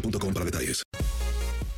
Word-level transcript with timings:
boostmobile.com 0.00 0.32
para 0.32 0.44
detalles. 0.44 0.82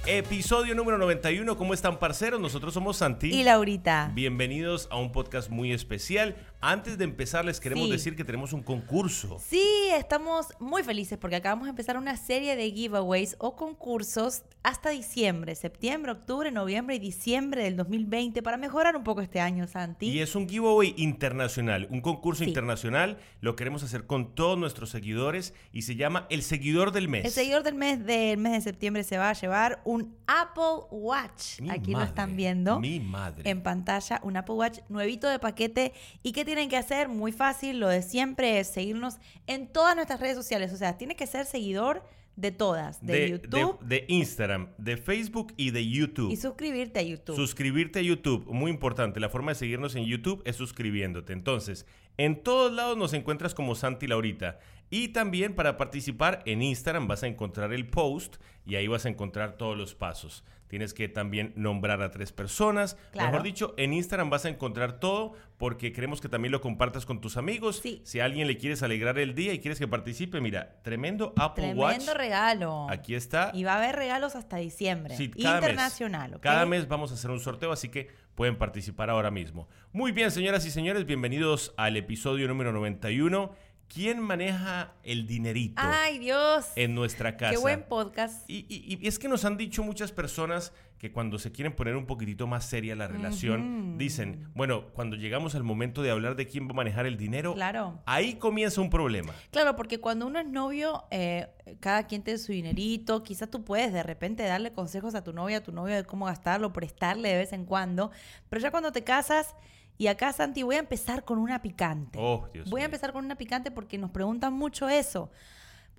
Episodio 0.06 0.74
número 0.74 0.96
91. 0.96 1.56
¿Cómo 1.58 1.74
están, 1.74 1.98
parceros? 1.98 2.40
Nosotros 2.40 2.72
somos 2.72 2.96
Santi. 2.96 3.28
Y 3.28 3.44
Laurita. 3.44 4.10
Bienvenidos 4.14 4.88
a 4.90 4.96
un 4.96 5.12
podcast 5.12 5.50
muy 5.50 5.72
especial. 5.72 6.34
Antes 6.60 6.98
de 6.98 7.04
empezar, 7.04 7.44
les 7.44 7.60
queremos 7.60 7.84
Sí. 7.86 7.92
decir 7.92 8.16
que 8.16 8.24
tenemos 8.24 8.52
un 8.52 8.64
concurso. 8.64 9.38
Sí, 9.48 9.62
estamos 9.96 10.48
muy 10.58 10.82
felices 10.82 11.16
porque 11.16 11.36
acabamos 11.36 11.66
de 11.66 11.70
empezar 11.70 11.96
una 11.96 12.16
serie 12.16 12.56
de 12.56 12.72
giveaways 12.72 13.36
o 13.38 13.54
concursos 13.54 14.42
hasta 14.64 14.90
diciembre, 14.90 15.54
septiembre, 15.54 16.10
octubre, 16.10 16.50
noviembre 16.50 16.96
y 16.96 16.98
diciembre 16.98 17.62
del 17.62 17.76
2020 17.76 18.42
para 18.42 18.56
mejorar 18.56 18.96
un 18.96 19.04
poco 19.04 19.20
este 19.20 19.38
año, 19.38 19.68
Santi. 19.68 20.06
Y 20.10 20.18
es 20.18 20.34
un 20.34 20.48
giveaway 20.48 20.94
internacional, 20.96 21.86
un 21.90 22.00
concurso 22.00 22.42
Sí. 22.42 22.50
internacional. 22.50 23.18
Lo 23.40 23.54
queremos 23.54 23.84
hacer 23.84 24.06
con 24.06 24.34
todos 24.34 24.58
nuestros 24.58 24.90
seguidores 24.90 25.54
y 25.72 25.82
se 25.82 25.94
llama 25.94 26.26
El 26.28 26.42
Seguidor 26.42 26.90
del 26.90 27.08
Mes. 27.08 27.24
El 27.24 27.30
seguidor 27.30 27.62
del 27.62 27.76
mes 27.76 28.04
del 28.04 28.36
mes 28.36 28.52
de 28.52 28.60
septiembre 28.62 29.04
se 29.04 29.16
va 29.16 29.30
a 29.30 29.34
llevar 29.34 29.80
un 29.84 30.16
Apple 30.26 30.86
Watch. 30.90 31.60
Mi 31.60 31.70
Aquí 31.70 31.92
lo 31.92 31.98
madre, 31.98 32.08
están 32.08 32.34
viendo. 32.34 32.80
mi 32.80 32.98
madre. 32.98 33.48
En 33.48 33.62
pantalla, 33.62 34.20
un 34.24 34.36
Apple 34.36 34.56
Watch 34.56 34.80
nuevito 34.88 35.28
de 35.28 35.38
paquete. 35.38 35.92
¿Y 36.24 36.32
qué 36.32 36.47
tienen 36.48 36.70
que 36.70 36.78
hacer? 36.78 37.08
Muy 37.08 37.30
fácil, 37.30 37.78
lo 37.78 37.88
de 37.88 38.00
siempre 38.00 38.58
es 38.58 38.68
seguirnos 38.68 39.18
en 39.46 39.66
todas 39.66 39.94
nuestras 39.94 40.18
redes 40.18 40.34
sociales. 40.34 40.72
O 40.72 40.78
sea, 40.78 40.96
tiene 40.96 41.14
que 41.14 41.26
ser 41.26 41.44
seguidor 41.44 42.02
de 42.36 42.52
todas, 42.52 43.04
de, 43.04 43.28
YouTube 43.28 43.78
de 43.80 44.06
Instagram, 44.08 44.70
de 44.78 44.96
Facebook 44.96 45.52
y 45.58 45.72
de 45.72 45.86
YouTube. 45.86 46.30
y 46.30 46.36
suscribirte 46.36 47.00
a 47.00 47.02
YouTube. 47.02 47.36
Suscribirte 47.36 47.98
a 47.98 48.02
YouTube, 48.02 48.46
muy 48.46 48.70
importante. 48.70 49.20
La 49.20 49.28
forma 49.28 49.50
de 49.50 49.56
seguirnos 49.56 49.94
en 49.94 50.06
YouTube 50.06 50.40
es 50.46 50.56
suscribiéndote. 50.56 51.34
Entonces, 51.34 51.84
en 52.16 52.42
todos 52.42 52.72
lados 52.72 52.96
nos 52.96 53.12
encuentras 53.12 53.54
como 53.54 53.74
Santi 53.74 54.06
Laurita. 54.06 54.58
Y 54.88 55.08
también 55.08 55.54
para 55.54 55.76
participar 55.76 56.42
en 56.46 56.62
Instagram 56.62 57.08
vas 57.08 57.24
a 57.24 57.26
encontrar 57.26 57.74
el 57.74 57.86
post 57.86 58.36
y 58.64 58.76
ahí 58.76 58.86
vas 58.86 59.04
a 59.04 59.10
encontrar 59.10 59.58
todos 59.58 59.76
los 59.76 59.94
pasos. 59.94 60.44
Tienes 60.68 60.94
que 60.94 61.08
también 61.08 61.52
nombrar 61.56 62.02
a 62.02 62.10
tres 62.10 62.32
personas. 62.32 62.96
Claro. 63.12 63.30
Mejor 63.30 63.42
dicho, 63.42 63.74
en 63.76 63.92
Instagram 63.92 64.30
vas 64.30 64.44
a 64.44 64.48
encontrar 64.48 65.00
todo 65.00 65.32
porque 65.56 65.92
queremos 65.92 66.20
que 66.20 66.28
también 66.28 66.52
lo 66.52 66.60
compartas 66.60 67.04
con 67.04 67.20
tus 67.20 67.36
amigos. 67.36 67.80
Sí. 67.82 68.00
Si 68.04 68.20
a 68.20 68.24
alguien 68.24 68.46
le 68.46 68.56
quieres 68.58 68.82
alegrar 68.82 69.18
el 69.18 69.34
día 69.34 69.52
y 69.52 69.58
quieres 69.58 69.78
que 69.78 69.88
participe, 69.88 70.40
mira, 70.40 70.80
tremendo 70.82 71.32
Apple 71.36 71.74
Watch. 71.74 71.96
Tremendo 71.96 72.14
regalo. 72.14 72.86
Aquí 72.90 73.14
está. 73.14 73.50
Y 73.54 73.64
va 73.64 73.74
a 73.74 73.78
haber 73.78 73.96
regalos 73.96 74.36
hasta 74.36 74.58
diciembre. 74.58 75.16
Sí, 75.16 75.30
cada 75.30 75.56
Internacional. 75.56 76.38
Cada 76.40 76.66
mes 76.66 76.86
vamos 76.86 77.10
a 77.10 77.14
hacer 77.14 77.30
un 77.30 77.40
sorteo, 77.40 77.72
así 77.72 77.88
que 77.88 78.08
pueden 78.34 78.56
participar 78.56 79.10
ahora 79.10 79.32
mismo. 79.32 79.68
Muy 79.92 80.12
bien, 80.12 80.30
señoras 80.30 80.64
y 80.64 80.70
señores, 80.70 81.06
bienvenidos 81.06 81.74
al 81.76 81.96
episodio 81.96 82.46
número 82.46 82.72
91. 82.72 83.52
¿Quién 83.92 84.20
maneja 84.20 84.92
el 85.02 85.26
dinerito 85.26 85.80
Ay, 85.82 86.18
Dios. 86.18 86.66
en 86.76 86.94
nuestra 86.94 87.36
casa? 87.38 87.52
Qué 87.52 87.58
buen 87.58 87.82
podcast. 87.84 88.48
Y, 88.48 88.66
y- 88.68 88.98
y 89.00 89.08
es 89.08 89.18
que 89.18 89.28
nos 89.28 89.44
han 89.46 89.56
dicho 89.56 89.82
muchas 89.82 90.12
personas 90.12 90.72
que 90.98 91.10
cuando 91.12 91.38
se 91.38 91.52
quieren 91.52 91.74
poner 91.74 91.96
un 91.96 92.06
poquitito 92.06 92.46
más 92.48 92.64
seria 92.66 92.94
la 92.96 93.06
relación, 93.06 93.96
dicen, 93.98 94.50
bueno, 94.54 94.88
cuando 94.94 95.14
llegamos 95.16 95.54
al 95.54 95.62
momento 95.62 96.02
de 96.02 96.10
hablar 96.10 96.34
de 96.36 96.46
quién 96.46 96.66
va 96.66 96.72
a 96.72 96.74
manejar 96.74 97.06
el 97.06 97.16
dinero, 97.16 97.54
Claro. 97.54 98.02
ahí 98.04 98.34
comienza 98.34 98.80
un 98.80 98.90
problema. 98.90 99.32
Claro, 99.52 99.76
porque 99.76 100.00
cuando 100.00 100.26
uno 100.26 100.40
es 100.40 100.46
novio, 100.46 101.04
eh, 101.12 101.46
cada 101.80 102.06
quien 102.08 102.22
tiene 102.22 102.38
su 102.38 102.50
dinerito. 102.52 103.22
Quizás 103.22 103.48
tú 103.48 103.64
puedes 103.64 103.92
de 103.92 104.02
repente 104.02 104.42
darle 104.42 104.72
consejos 104.72 105.14
a 105.14 105.22
tu 105.22 105.32
novia, 105.32 105.58
a 105.58 105.62
tu 105.62 105.72
novio 105.72 105.94
de 105.94 106.04
cómo 106.04 106.26
gastarlo, 106.26 106.72
prestarle 106.72 107.28
de 107.30 107.36
vez 107.38 107.52
en 107.52 107.64
cuando. 107.64 108.10
Pero 108.50 108.60
ya 108.60 108.70
cuando 108.72 108.90
te 108.92 109.04
casas, 109.04 109.54
y 109.98 110.06
acá, 110.06 110.32
Santi, 110.32 110.62
voy 110.62 110.76
a 110.76 110.78
empezar 110.78 111.24
con 111.24 111.38
una 111.38 111.60
picante. 111.60 112.18
Oh, 112.20 112.48
Dios 112.52 112.70
voy 112.70 112.82
a 112.82 112.84
empezar 112.84 113.12
con 113.12 113.24
una 113.24 113.34
picante 113.34 113.72
porque 113.72 113.98
nos 113.98 114.12
preguntan 114.12 114.52
mucho 114.52 114.88
eso. 114.88 115.30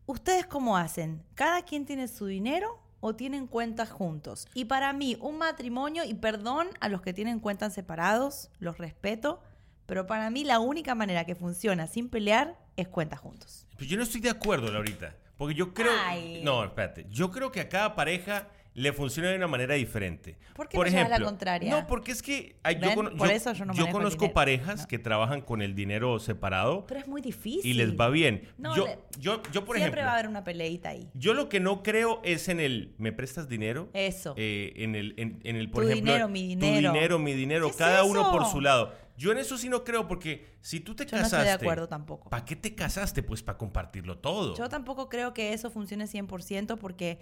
¿Ustedes 0.05 0.47
cómo 0.47 0.77
hacen? 0.77 1.21
¿Cada 1.35 1.61
quien 1.63 1.85
tiene 1.85 2.07
su 2.07 2.25
dinero 2.25 2.81
o 3.01 3.15
tienen 3.15 3.45
cuentas 3.45 3.91
juntos? 3.91 4.47
Y 4.53 4.65
para 4.65 4.93
mí, 4.93 5.17
un 5.19 5.37
matrimonio, 5.37 6.03
y 6.05 6.13
perdón 6.13 6.69
a 6.79 6.87
los 6.87 7.01
que 7.01 7.13
tienen 7.13 7.39
cuentas 7.39 7.73
separados, 7.73 8.49
los 8.59 8.77
respeto, 8.77 9.43
pero 9.85 10.07
para 10.07 10.29
mí 10.29 10.45
la 10.45 10.59
única 10.59 10.95
manera 10.95 11.25
que 11.25 11.35
funciona 11.35 11.85
sin 11.85 12.09
pelear 12.09 12.57
es 12.77 12.87
cuentas 12.87 13.19
juntos. 13.19 13.67
Pues 13.75 13.89
yo 13.89 13.97
no 13.97 14.03
estoy 14.03 14.21
de 14.21 14.29
acuerdo, 14.29 14.71
Laurita. 14.71 15.13
Porque 15.37 15.55
yo 15.55 15.73
creo. 15.73 15.91
Ay. 16.05 16.41
No, 16.43 16.63
espérate. 16.63 17.05
Yo 17.09 17.31
creo 17.31 17.51
que 17.51 17.59
a 17.59 17.69
cada 17.69 17.95
pareja 17.95 18.47
le 18.79 18.93
funciona 18.93 19.29
de 19.29 19.35
una 19.35 19.47
manera 19.47 19.75
diferente. 19.75 20.37
¿Por 20.55 20.69
qué 20.69 20.77
me 20.77 20.89
llevas 20.89 21.09
la 21.09 21.19
contraria? 21.19 21.69
No, 21.69 21.85
porque 21.87 22.11
es 22.13 22.21
que 22.21 22.55
yo, 22.81 22.95
Por 23.17 23.29
eso 23.31 23.53
no 23.65 23.73
conozco 23.91 24.21
dinero. 24.21 24.33
parejas 24.33 24.81
No. 24.81 24.87
que 24.87 24.99
trabajan 24.99 25.41
con 25.41 25.61
el 25.61 25.75
dinero 25.75 26.17
separado 26.19 26.85
Pero 26.87 27.01
es 27.01 27.07
muy 27.07 27.21
difícil. 27.21 27.69
y 27.69 27.73
les 27.73 27.99
va 27.99 28.09
bien. 28.09 28.47
No, 28.57 28.75
yo, 28.75 28.85
le- 28.85 28.99
yo, 29.19 29.41
yo, 29.51 29.65
por 29.65 29.75
Siempre 29.75 29.81
ejemplo. 30.01 30.03
va 30.03 30.11
a 30.11 30.13
haber 30.13 30.27
una 30.29 30.43
peleita 30.45 30.89
ahí. 30.89 31.09
Yo 31.13 31.33
lo 31.33 31.49
que 31.49 31.59
no 31.59 31.83
creo 31.83 32.21
es 32.23 32.47
en 32.47 32.59
el 32.61 32.93
¿me 32.97 33.11
prestas 33.11 33.49
dinero? 33.49 33.89
Eso. 33.93 34.33
Eh, 34.37 34.71
en 34.77 34.95
el 34.95 35.13
en, 35.17 35.39
en 35.43 35.55
el 35.57 35.69
por 35.69 35.83
Tu 35.83 35.89
ejemplo 35.89 36.13
dinero, 36.13 36.29
mi 36.29 36.55
tu 36.55 36.65
dinero. 36.65 36.93
dinero, 36.93 37.19
mi 37.19 37.33
dinero, 37.33 37.65
¿Qué 37.65 37.71
es 37.71 37.77
cada 37.77 38.03
uno 38.05 38.31
por 38.31 38.45
su 38.45 38.61
lado. 38.61 38.93
Yo 39.17 39.33
en 39.33 39.37
eso 39.39 39.57
sí 39.57 39.67
no 39.67 39.83
creo 39.83 40.07
porque 40.07 40.45
si 40.61 40.79
tú 40.79 40.95
te 40.95 41.05
Yo 41.05 41.17
no 41.17 41.23
casaste 41.23 41.35
estoy 41.51 41.57
de 41.59 41.65
acuerdo 41.65 41.89
tampoco. 41.89 42.29
¿Para 42.29 42.45
qué 42.45 42.55
te 42.55 42.73
casaste? 42.73 43.21
Pues 43.21 43.43
para 43.43 43.57
compartirlo 43.57 44.17
todo. 44.17 44.55
Yo 44.55 44.69
tampoco 44.69 45.09
creo 45.09 45.33
que 45.33 45.51
eso 45.51 45.69
funcione 45.69 46.05
100% 46.07 46.77
porque 46.77 47.19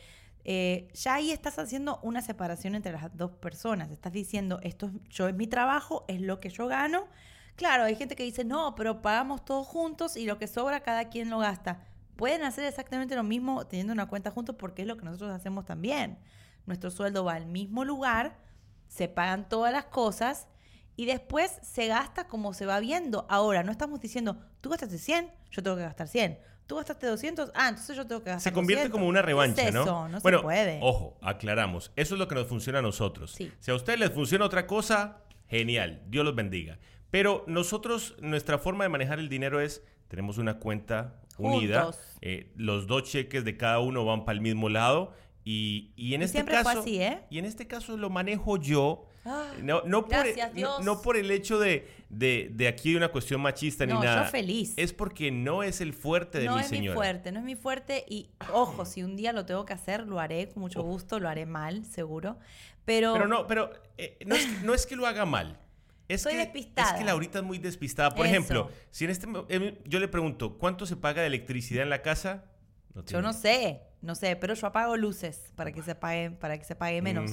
eh, 0.50 0.88
ya 0.94 1.16
ahí 1.16 1.32
estás 1.32 1.60
haciendo 1.60 2.00
una 2.04 2.22
separación 2.22 2.74
entre 2.74 2.94
las 2.94 3.16
dos 3.18 3.32
personas. 3.32 3.92
Estás 3.92 4.14
diciendo, 4.14 4.60
esto 4.64 4.86
es, 4.86 4.94
yo 5.10 5.28
es 5.28 5.36
mi 5.36 5.46
trabajo, 5.46 6.06
es 6.08 6.22
lo 6.22 6.40
que 6.40 6.50
yo 6.50 6.68
gano. 6.68 7.10
Claro, 7.58 7.84
hay 7.84 7.96
gente 7.96 8.16
que 8.16 8.24
dice, 8.24 8.46
no, 8.46 8.74
pero 8.74 9.02
pagamos 9.02 9.44
todos 9.44 9.68
juntos 9.68 10.16
y 10.16 10.26
lo 10.26 10.38
que 10.38 10.48
sobra 10.48 10.80
cada 10.80 11.10
quien 11.10 11.30
lo 11.30 11.40
gasta. 11.40 11.86
pueden 12.16 12.44
hacer 12.44 12.64
exactamente 12.64 13.16
lo 13.16 13.24
mismo 13.24 13.68
teniendo 13.68 13.92
una 13.92 14.08
cuenta 14.08 14.32
juntos 14.32 14.56
porque 14.58 14.84
es 14.84 14.88
lo 14.88 14.96
que 14.96 15.04
nosotros 15.04 15.32
hacemos 15.32 15.66
también. 15.66 16.18
Nuestro 16.66 16.92
sueldo 16.92 17.26
va 17.26 17.34
al 17.34 17.46
mismo 17.46 17.84
lugar, 17.84 18.40
se 18.88 19.10
pagan 19.10 19.50
todas 19.50 19.74
las 19.74 19.86
cosas 19.86 20.48
y 20.96 21.08
después 21.08 21.60
se 21.62 21.88
gasta 21.88 22.28
como 22.30 22.54
se 22.54 22.66
va 22.66 22.80
viendo. 22.80 23.26
Ahora, 23.30 23.64
no 23.64 23.72
estamos 23.74 24.00
diciendo, 24.00 24.38
tú 24.62 24.70
gastaste 24.70 24.98
100, 24.98 25.30
yo 25.52 25.62
tengo 25.62 25.76
que 25.76 25.84
gastar 25.84 26.08
100. 26.08 26.40
Tú 26.68 26.75
gastaste 26.75 27.08
200, 27.08 27.52
ah, 27.56 27.69
entonces 27.69 27.96
yo 27.96 28.06
tengo 28.06 28.22
que 28.24 28.30
gastar 28.31 28.52
Se 28.52 28.54
convierte 28.54 28.84
200. 28.84 28.92
como 29.00 29.10
una 29.10 29.22
revancha, 29.22 29.64
¿Qué 29.64 29.69
eso? 29.69 30.08
No 30.10 30.19
bueno, 30.19 30.40
se 30.40 30.44
puede. 30.44 30.80
ojo, 30.81 31.18
aclaramos. 31.22 31.92
Eso 31.96 32.16
es 32.16 32.19
lo 32.19 32.28
que 32.28 32.36
nos 32.36 32.48
funciona 32.48 32.80
a 32.80 32.81
nosotros. 32.81 33.31
Sí. 33.31 33.52
Si 33.60 33.72
a 33.72 33.75
ustedes 33.75 34.00
les 34.00 34.12
funciona 34.12 34.44
otra 34.46 34.68
cosa, 34.68 35.22
genial. 35.48 36.04
Dios 36.08 36.25
los 36.25 36.36
bendiga. 36.36 36.78
Pero 37.10 37.46
nosotros, 37.48 38.16
nuestra 38.19 38.58
forma 38.60 38.84
de 38.84 38.90
manejar 38.90 39.18
el 39.19 39.30
dinero 39.30 39.62
es, 39.62 39.81
tenemos 40.10 40.38
una 40.38 40.60
cuenta 40.60 41.22
unida. 41.38 41.90
Eh, 42.22 42.52
los 42.58 42.86
dos 42.86 43.04
cheques 43.04 43.46
de 43.46 43.56
cada 43.56 43.80
uno 43.80 44.04
van 44.04 44.25
para 44.25 44.36
el 44.36 44.42
mismo 44.42 44.68
lado. 44.68 45.14
Y, 45.46 45.94
y 45.96 46.16
en 46.16 46.22
Y 46.22 46.25
este 46.25 46.40
siempre 46.40 46.56
caso, 46.56 46.69
fue 46.72 46.80
así, 46.81 47.02
¿eh? 47.02 47.22
y 47.30 47.40
en 47.40 47.46
este 47.46 47.66
caso 47.68 47.96
lo 47.96 48.10
manejo 48.10 48.58
yo. 48.58 49.08
Ah, 49.28 49.54
No, 49.62 49.82
no, 49.86 50.02
por, 50.06 50.10
gracias, 50.12 50.50
no- 50.50 50.56
Dios. 50.56 50.86
no 50.86 51.02
por 51.02 51.18
el 51.18 51.30
hecho 51.32 51.60
de, 51.60 51.88
de, 52.10 52.50
de 52.54 52.68
aquí 52.68 52.96
una 52.96 53.10
cuestión 53.10 53.42
machista 53.42 53.86
No, 53.86 53.96
ni 53.96 54.00
yo 54.02 54.06
nada. 54.06 54.26
feliz. 54.26 54.74
Es 54.78 54.94
porque 54.94 55.32
no 55.32 55.64
es 55.64 55.82
el 55.82 55.94
fuerte 55.94 56.40
de 56.40 56.46
no 56.46 56.56
mi 56.56 56.62
es 56.62 56.68
señora. 56.68 56.92
mi 56.92 56.96
fuerte, 56.96 57.32
no 57.32 57.40
es 57.40 57.46
mi 57.46 57.56
fuerte 57.56 58.06
y 58.08 58.30
ojo, 58.54 58.86
si 58.86 59.04
un 59.04 59.16
día 59.16 59.34
lo 59.34 59.46
tengo 59.46 59.66
que 59.66 59.74
hacer, 59.74 60.08
lo 60.08 60.20
haré 60.20 60.50
con 60.50 60.62
mucho 60.62 60.82
gusto, 60.82 61.20
lo 61.20 61.28
haré 61.30 61.46
mal, 61.46 61.86
seguro. 61.86 62.38
Pero, 62.86 63.14
Pero 63.14 63.28
no, 63.28 63.48
pero 63.48 63.70
eh, 63.98 64.18
no, 64.26 64.36
es, 64.36 64.64
no 64.64 64.74
es 64.74 64.86
que 64.86 64.96
lo 64.96 65.06
haga 65.08 65.26
mal. 65.26 65.60
Es 66.08 66.22
Soy 66.22 66.32
que, 66.34 66.38
despistada. 66.40 66.92
Es 66.92 67.00
que 67.00 67.04
Laurita 67.04 67.40
es 67.40 67.44
muy 67.44 67.58
despistada. 67.58 68.12
Por 68.16 68.26
Eso. 68.26 68.34
ejemplo, 68.36 68.72
si 68.92 69.04
en 69.04 69.10
este 69.12 69.28
em, 69.50 69.76
yo 69.84 70.00
le 70.00 70.08
pregunto, 70.08 70.58
¿cuánto 70.58 70.86
se 70.86 70.96
paga 70.96 71.20
de 71.22 71.28
electricidad 71.28 71.84
en 71.84 71.90
la 71.90 72.02
casa? 72.02 72.46
No 72.94 73.04
yo 73.04 73.22
no 73.22 73.34
sé, 73.34 73.82
no 74.02 74.16
sé, 74.16 74.36
pero 74.36 74.54
yo 74.54 74.68
apago 74.68 74.96
luces 74.98 75.52
para 75.56 75.72
que 75.72 75.82
se 75.82 75.96
pague, 75.96 76.32
para 76.32 76.58
que 76.58 76.64
se 76.66 76.76
pague 76.76 77.02
menos. 77.02 77.32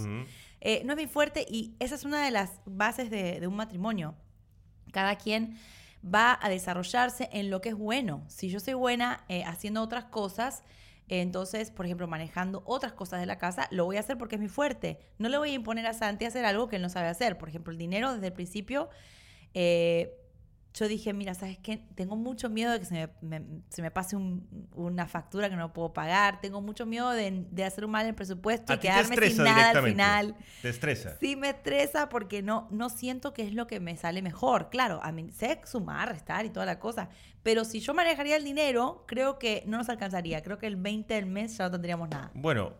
Eh, 0.60 0.82
no 0.84 0.92
es 0.92 0.96
mi 0.96 1.06
fuerte 1.06 1.44
y 1.48 1.74
esa 1.78 1.94
es 1.94 2.04
una 2.04 2.24
de 2.24 2.30
las 2.30 2.60
bases 2.64 3.10
de, 3.10 3.38
de 3.40 3.46
un 3.46 3.56
matrimonio. 3.56 4.14
Cada 4.92 5.16
quien 5.16 5.56
va 6.02 6.38
a 6.40 6.48
desarrollarse 6.48 7.28
en 7.32 7.50
lo 7.50 7.60
que 7.60 7.70
es 7.70 7.74
bueno. 7.74 8.24
Si 8.28 8.48
yo 8.48 8.60
soy 8.60 8.74
buena 8.74 9.24
eh, 9.28 9.44
haciendo 9.44 9.82
otras 9.82 10.04
cosas, 10.06 10.62
entonces, 11.08 11.70
por 11.70 11.84
ejemplo, 11.84 12.06
manejando 12.08 12.62
otras 12.64 12.92
cosas 12.94 13.20
de 13.20 13.26
la 13.26 13.36
casa, 13.36 13.68
lo 13.70 13.84
voy 13.84 13.98
a 13.98 14.00
hacer 14.00 14.16
porque 14.16 14.36
es 14.36 14.40
mi 14.40 14.48
fuerte. 14.48 14.98
No 15.18 15.28
le 15.28 15.36
voy 15.36 15.50
a 15.50 15.54
imponer 15.54 15.86
a 15.86 15.92
Santi 15.92 16.24
hacer 16.24 16.44
algo 16.46 16.68
que 16.68 16.76
él 16.76 16.82
no 16.82 16.88
sabe 16.88 17.08
hacer. 17.08 17.36
Por 17.36 17.48
ejemplo, 17.50 17.72
el 17.72 17.78
dinero 17.78 18.14
desde 18.14 18.28
el 18.28 18.32
principio. 18.32 18.88
eh, 19.52 20.18
yo 20.74 20.88
dije, 20.88 21.12
mira, 21.12 21.34
¿sabes 21.34 21.56
qué? 21.58 21.78
Tengo 21.94 22.16
mucho 22.16 22.50
miedo 22.50 22.72
de 22.72 22.80
que 22.80 22.84
se 22.84 22.94
me, 22.94 23.08
me- 23.40 23.62
se 23.68 23.80
me 23.80 23.92
pase 23.92 24.16
un- 24.16 24.68
una 24.74 25.06
factura 25.06 25.48
que 25.48 25.54
no 25.54 25.72
puedo 25.72 25.92
pagar. 25.92 26.40
Tengo 26.40 26.60
mucho 26.60 26.84
miedo 26.84 27.10
de, 27.10 27.46
de 27.50 27.64
hacer 27.64 27.84
un 27.84 27.92
mal 27.92 28.02
en 28.02 28.08
el 28.08 28.14
presupuesto 28.16 28.72
y 28.72 28.76
te 28.78 28.88
quedarme 28.88 29.14
sin 29.28 29.44
nada 29.44 29.70
al 29.70 29.74
final. 29.92 30.36
Te 30.62 30.68
estresa. 30.70 31.16
Sí 31.20 31.36
me 31.36 31.50
estresa 31.50 32.08
porque 32.08 32.42
no, 32.42 32.66
no 32.72 32.88
siento 32.90 33.32
que 33.32 33.42
es 33.42 33.54
lo 33.54 33.68
que 33.68 33.78
me 33.78 33.96
sale 33.96 34.20
mejor. 34.20 34.68
Claro, 34.68 34.98
a 35.04 35.12
mí 35.12 35.30
sé 35.30 35.60
sumar, 35.64 36.08
restar 36.08 36.44
y 36.44 36.50
toda 36.50 36.66
la 36.66 36.80
cosa. 36.80 37.08
Pero 37.44 37.64
si 37.64 37.78
yo 37.78 37.94
manejaría 37.94 38.36
el 38.36 38.42
dinero, 38.44 39.04
creo 39.06 39.38
que 39.38 39.62
no 39.66 39.76
nos 39.78 39.88
alcanzaría. 39.88 40.42
Creo 40.42 40.58
que 40.58 40.66
el 40.66 40.74
20 40.76 41.14
del 41.14 41.26
mes 41.26 41.56
ya 41.56 41.64
no 41.66 41.70
tendríamos 41.70 42.08
nada. 42.08 42.30
Bueno, 42.34 42.72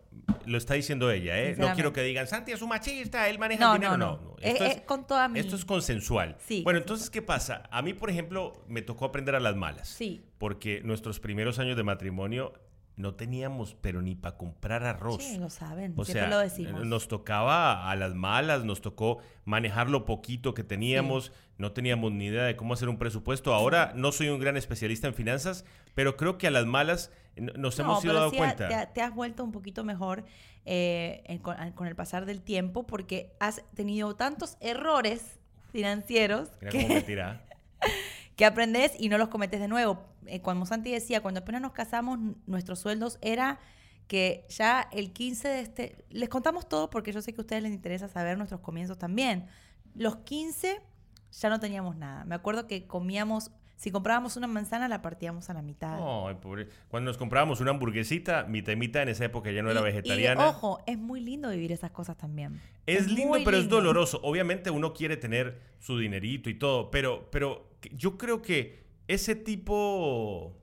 lo 0.47 0.59
está 0.59 0.75
diciendo 0.75 1.11
ella, 1.11 1.39
¿eh? 1.39 1.55
No 1.57 1.73
quiero 1.75 1.93
que 1.93 2.03
digan, 2.03 2.27
Santi 2.27 2.51
es 2.53 2.63
un 2.63 2.71
machista, 2.71 3.29
él 3.29 3.39
maneja 3.39 3.63
No, 3.65 3.75
el 3.75 3.81
dinero. 3.81 3.97
no, 3.99 4.17
No, 4.17 4.23
no. 4.23 4.37
Es- 4.41 4.55
Esto, 4.55 4.65
es 4.65 4.81
con 4.81 5.07
toda 5.07 5.29
mi- 5.29 5.39
esto 5.39 5.55
es 5.55 5.65
consensual. 5.65 6.37
Sí, 6.41 6.63
Bueno, 6.65 6.79
entonces, 6.81 7.11
¿qué 7.11 7.23
pasa? 7.23 7.63
A 7.71 7.83
mí, 7.83 7.93
por 7.95 8.09
ejemplo, 8.11 8.65
me 8.67 8.83
tocó 8.83 9.05
aprender 9.05 9.35
a 9.35 9.41
las 9.41 9.55
malas. 9.55 9.87
Sí. 9.89 10.25
Porque 10.39 10.81
nuestros 10.83 11.21
primeros 11.21 11.59
años 11.59 11.77
de 11.77 11.83
matrimonio 11.85 12.53
no 12.97 13.15
teníamos, 13.15 13.75
pero 13.81 14.03
ni 14.03 14.15
para 14.15 14.37
comprar 14.37 14.85
arroz. 14.85 15.23
Sí, 15.23 15.37
lo 15.39 15.51
saben. 15.51 15.95
O 15.97 16.05
Siempre 16.05 16.23
sea, 16.23 16.31
lo 16.31 16.39
decimos. 16.39 16.85
nos 16.87 17.09
tocaba 17.09 17.91
a 17.91 17.97
las 17.97 18.15
malas, 18.15 18.65
nos 18.65 18.81
tocó 18.81 19.19
manejar 19.45 19.91
lo 19.91 20.05
poquito 20.05 20.55
que 20.55 20.63
teníamos, 20.65 21.33
no 21.59 21.73
teníamos 21.73 22.13
ni 22.13 22.27
idea 22.27 22.45
de 22.45 22.55
cómo 22.57 22.75
hacer 22.75 22.89
un 22.89 22.97
presupuesto. 22.99 23.53
Ahora 23.53 23.93
no 23.97 24.13
soy 24.13 24.29
un 24.29 24.39
gran 24.39 24.57
especialista 24.57 25.09
en 25.09 25.15
finanzas, 25.15 25.65
pero 25.95 26.17
creo 26.17 26.39
que 26.39 26.47
a 26.47 26.51
las 26.53 26.67
malas 26.67 27.11
nos 27.37 27.77
No, 27.79 27.85
hemos 27.85 28.05
ido 28.05 28.31
sí 28.31 28.37
ha- 28.37 28.39
cuenta. 28.39 28.69
Te, 28.69 28.75
ha- 28.75 28.93
te 28.93 29.03
has 29.03 29.13
vuelto 29.13 29.43
un 29.43 29.51
poquito 29.51 29.83
mejor 29.83 30.25
eh, 30.65 31.23
en- 31.27 31.39
con, 31.41 31.57
con 31.73 31.89
el 31.89 31.97
pasar 31.97 32.27
del 32.27 32.43
tiempo 32.43 32.87
porque 32.87 33.33
has 33.41 33.63
tenido 33.75 34.15
tantos 34.15 34.57
errores 34.61 35.41
financieros 35.73 36.51
Mira 36.61 36.71
que, 36.71 36.83
cómo 36.83 36.95
me 36.95 37.03
tira. 37.03 37.45
que 38.37 38.45
aprendes 38.45 38.93
y 38.99 39.09
no 39.09 39.19
los 39.19 39.29
cometes 39.29 39.61
de 39.61 39.69
nuevo. 39.69 40.05
Eh, 40.27 40.41
cuando 40.41 40.67
Santi 40.67 40.91
decía, 40.91 41.21
cuando 41.21 41.41
apenas 41.41 41.61
nos 41.61 41.73
casamos, 41.73 42.19
nuestros 42.47 42.79
sueldos 42.79 43.19
era 43.21 43.59
que 44.07 44.45
ya 44.49 44.89
el 44.93 45.13
15 45.13 45.49
de 45.49 45.61
este... 45.61 46.05
Les 46.11 46.29
contamos 46.29 46.69
todo 46.69 46.91
porque 46.91 47.13
yo 47.13 47.23
sé 47.23 47.33
que 47.33 47.41
a 47.41 47.43
ustedes 47.43 47.63
les 47.63 47.73
interesa 47.73 48.09
saber 48.09 48.37
nuestros 48.37 48.61
comienzos 48.61 48.99
también. 48.99 49.47
Los 49.95 50.17
15 50.17 50.81
ya 51.41 51.49
no 51.49 51.61
teníamos 51.61 51.97
nada. 51.97 52.25
Me 52.25 52.35
acuerdo 52.35 52.67
que 52.67 52.87
comíamos... 52.87 53.51
Si 53.77 53.91
comprábamos 53.91 54.37
una 54.37 54.47
manzana, 54.47 54.89
la 54.89 55.03
partíamos 55.03 55.51
a 55.51 55.55
la 55.55 55.61
mitad. 55.61 55.99
Pobre. 56.41 56.69
Cuando 56.89 57.11
nos 57.11 57.19
comprábamos 57.19 57.61
una 57.61 57.73
hamburguesita, 57.73 58.45
mitad 58.45 58.73
y 58.73 58.77
mitad 58.77 59.03
en 59.03 59.09
esa 59.09 59.25
época 59.25 59.51
ya 59.51 59.63
no 59.63 59.71
era 59.71 59.81
vegetariana. 59.81 60.43
Y 60.43 60.49
ojo, 60.49 60.79
es 60.87 60.97
muy 60.97 61.21
lindo 61.21 61.51
vivir 61.51 61.73
esas 61.73 61.91
cosas 61.91 62.17
también. 62.17 62.61
Es 62.87 63.11
lindo, 63.11 63.37
pero 63.45 63.59
es 63.59 63.69
doloroso. 63.69 64.21
Obviamente 64.23 64.71
uno 64.71 64.95
quiere 64.95 65.17
tener 65.17 65.61
su 65.81 65.99
dinerito 65.99 66.49
y 66.49 66.55
todo, 66.55 66.91
pero, 66.91 67.29
pero 67.31 67.74
yo 67.93 68.19
creo 68.19 68.43
que 68.43 68.85
ese 69.09 69.35
tipo, 69.35 70.57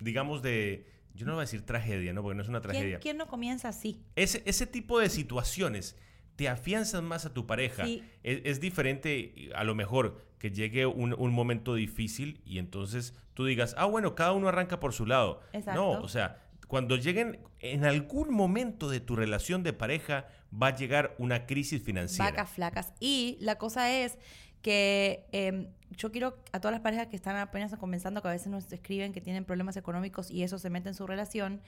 digamos, 0.00 0.42
de... 0.42 0.86
Yo 1.14 1.26
no 1.26 1.32
voy 1.32 1.40
a 1.40 1.42
decir 1.42 1.62
tragedia, 1.62 2.12
¿no? 2.12 2.22
Porque 2.22 2.36
no 2.36 2.42
es 2.42 2.48
una 2.48 2.60
tragedia. 2.60 3.00
¿Quién, 3.00 3.00
quién 3.00 3.16
no 3.16 3.26
comienza 3.26 3.68
así? 3.68 4.04
Ese, 4.14 4.42
ese 4.46 4.66
tipo 4.66 5.00
de 5.00 5.08
situaciones 5.10 5.96
te 6.36 6.48
afianzan 6.48 7.04
más 7.04 7.26
a 7.26 7.34
tu 7.34 7.46
pareja. 7.46 7.84
Sí. 7.84 8.04
Es, 8.22 8.40
es 8.44 8.60
diferente, 8.60 9.50
a 9.56 9.64
lo 9.64 9.74
mejor, 9.74 10.24
que 10.38 10.52
llegue 10.52 10.86
un, 10.86 11.14
un 11.14 11.32
momento 11.32 11.74
difícil 11.74 12.40
y 12.44 12.58
entonces 12.58 13.14
tú 13.34 13.44
digas, 13.44 13.74
ah, 13.76 13.86
bueno, 13.86 14.14
cada 14.14 14.32
uno 14.32 14.46
arranca 14.48 14.78
por 14.78 14.92
su 14.92 15.06
lado. 15.06 15.40
Exacto. 15.52 15.80
No, 15.80 15.90
o 16.00 16.08
sea, 16.08 16.40
cuando 16.68 16.96
lleguen, 16.96 17.40
en 17.58 17.84
algún 17.84 18.32
momento 18.32 18.88
de 18.88 19.00
tu 19.00 19.16
relación 19.16 19.64
de 19.64 19.72
pareja, 19.72 20.28
va 20.52 20.68
a 20.68 20.76
llegar 20.76 21.16
una 21.18 21.46
crisis 21.46 21.82
financiera. 21.82 22.30
Vacas 22.30 22.50
flacas. 22.50 22.92
Y 23.00 23.38
la 23.40 23.58
cosa 23.58 23.92
es 23.92 24.18
que 24.62 25.26
eh, 25.32 25.70
yo 25.96 26.12
quiero 26.12 26.36
a 26.52 26.60
todas 26.60 26.72
las 26.72 26.80
parejas 26.80 27.06
que 27.08 27.16
están 27.16 27.36
apenas 27.36 27.74
comenzando, 27.76 28.22
que 28.22 28.28
a 28.28 28.32
veces 28.32 28.48
nos 28.48 28.70
escriben 28.72 29.12
que 29.12 29.20
tienen 29.20 29.44
problemas 29.44 29.76
económicos 29.76 30.30
y 30.30 30.42
eso 30.42 30.58
se 30.58 30.70
mete 30.70 30.88
en 30.88 30.94
su 30.94 31.06
relación, 31.06 31.60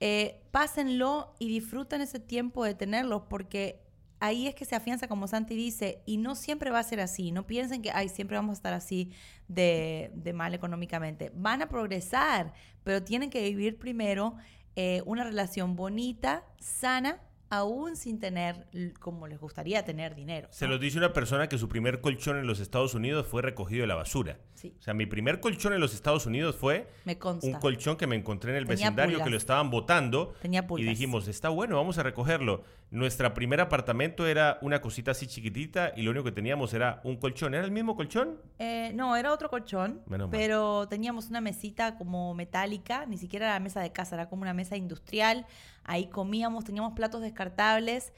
eh, 0.00 0.40
pásenlo 0.50 1.34
y 1.38 1.48
disfruten 1.48 2.00
ese 2.00 2.20
tiempo 2.20 2.64
de 2.64 2.74
tenerlos 2.74 3.22
porque 3.28 3.80
ahí 4.20 4.46
es 4.46 4.54
que 4.54 4.64
se 4.64 4.74
afianza, 4.74 5.08
como 5.08 5.26
Santi 5.26 5.54
dice, 5.54 6.02
y 6.06 6.16
no 6.16 6.34
siempre 6.34 6.70
va 6.70 6.78
a 6.78 6.82
ser 6.82 7.00
así. 7.00 7.32
No 7.32 7.46
piensen 7.46 7.82
que, 7.82 7.90
ay, 7.90 8.08
siempre 8.08 8.36
vamos 8.36 8.52
a 8.52 8.58
estar 8.58 8.72
así 8.72 9.12
de, 9.48 10.10
mal 10.34 10.54
económicamente. 10.54 11.32
Van 11.34 11.62
a 11.62 11.68
progresar, 11.68 12.52
pero 12.84 13.02
tienen 13.02 13.30
que 13.30 13.42
vivir 13.42 13.78
primero 13.78 14.36
eh, 14.74 15.02
una 15.06 15.24
relación 15.24 15.76
bonita, 15.76 16.44
sana, 16.58 17.20
aún 17.48 17.96
sin 17.96 18.18
tener 18.18 18.66
como 19.00 19.26
les 19.28 19.38
gustaría 19.40 19.84
tener 19.84 20.14
dinero. 20.14 20.48
Se 20.50 20.66
los 20.66 20.80
dice 20.80 20.98
una 20.98 21.12
persona 21.12 21.48
que 21.48 21.58
su 21.58 21.68
primer 21.68 22.00
colchón 22.00 22.38
en 22.38 22.46
los 22.46 22.60
Estados 22.60 22.94
Unidos 22.94 23.26
fue 23.26 23.42
recogido 23.42 23.82
de 23.82 23.86
la 23.86 23.94
basura. 23.94 24.38
Sí. 24.54 24.74
O 24.78 24.82
sea, 24.82 24.94
mi 24.94 25.06
primer 25.06 25.40
colchón 25.40 25.72
en 25.72 25.80
los 25.80 25.94
Estados 25.94 26.26
Unidos 26.26 26.56
fue 26.56 26.88
Me 27.04 27.18
un 27.42 27.52
colchón 27.54 27.96
que 27.96 28.06
me 28.06 28.16
encontré 28.16 28.50
en 28.52 28.56
el 28.58 28.66
Tenía 28.66 28.86
vecindario 28.86 29.12
pulgas. 29.14 29.24
que 29.26 29.30
lo 29.30 29.36
estaban 29.36 29.70
botando. 29.70 30.34
Tenía 30.40 30.66
Y 30.76 30.82
dijimos, 30.84 31.28
está 31.28 31.48
bueno, 31.50 31.76
vamos 31.76 31.98
a 31.98 32.02
recogerlo. 32.02 32.64
Nuestra 32.90 33.34
primer 33.34 33.60
apartamento 33.60 34.26
era 34.26 34.58
una 34.62 34.80
cosita 34.80 35.10
así 35.10 35.26
chiquitita 35.26 35.92
y 35.96 36.02
lo 36.02 36.12
único 36.12 36.24
que 36.24 36.32
teníamos 36.32 36.72
era 36.72 37.00
un 37.04 37.16
colchón. 37.16 37.54
¿Era 37.54 37.64
el 37.64 37.72
mismo 37.72 37.96
colchón? 37.96 38.40
Eh, 38.58 38.92
no, 38.94 39.16
era 39.16 39.32
otro 39.32 39.50
colchón, 39.50 40.02
Menos 40.06 40.30
mal. 40.30 40.38
pero 40.38 40.86
teníamos 40.88 41.28
una 41.28 41.40
mesita 41.40 41.96
como 41.98 42.32
metálica, 42.34 43.04
ni 43.06 43.18
siquiera 43.18 43.46
era 43.46 43.54
la 43.54 43.60
mesa 43.60 43.80
de 43.80 43.90
casa, 43.92 44.14
era 44.14 44.28
como 44.28 44.42
una 44.42 44.54
mesa 44.54 44.76
industrial. 44.76 45.46
Ahí 45.86 46.08
comíamos, 46.08 46.64
teníamos 46.64 46.92
platos 46.94 47.20
descartables, 47.22 48.12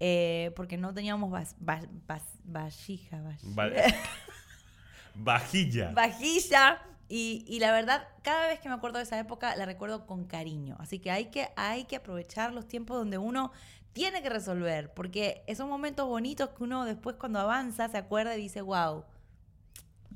eh, 0.00 0.52
porque 0.56 0.76
no 0.76 0.92
teníamos 0.94 1.30
vas- 1.30 1.56
vas- 1.60 1.88
vas- 2.06 2.38
vajilla, 2.44 3.22
vajilla. 3.22 3.54
Va- 3.56 3.70
Vajilla. 5.14 5.90
vajilla. 5.94 6.82
Y, 7.08 7.44
y 7.46 7.58
la 7.60 7.70
verdad, 7.72 8.08
cada 8.22 8.48
vez 8.48 8.60
que 8.60 8.68
me 8.68 8.74
acuerdo 8.74 8.98
de 8.98 9.04
esa 9.04 9.18
época, 9.18 9.54
la 9.56 9.66
recuerdo 9.66 10.06
con 10.06 10.24
cariño. 10.24 10.76
Así 10.80 10.98
que 10.98 11.10
hay 11.10 11.26
que, 11.26 11.48
hay 11.56 11.84
que 11.84 11.96
aprovechar 11.96 12.52
los 12.52 12.66
tiempos 12.66 12.96
donde 12.96 13.18
uno 13.18 13.52
tiene 13.92 14.22
que 14.22 14.30
resolver, 14.30 14.92
porque 14.94 15.42
esos 15.46 15.68
momentos 15.68 16.08
bonitos 16.08 16.48
que 16.50 16.64
uno 16.64 16.84
después 16.84 17.16
cuando 17.16 17.38
avanza 17.38 17.88
se 17.88 17.98
acuerda 17.98 18.36
y 18.36 18.40
dice, 18.42 18.60
wow, 18.62 19.04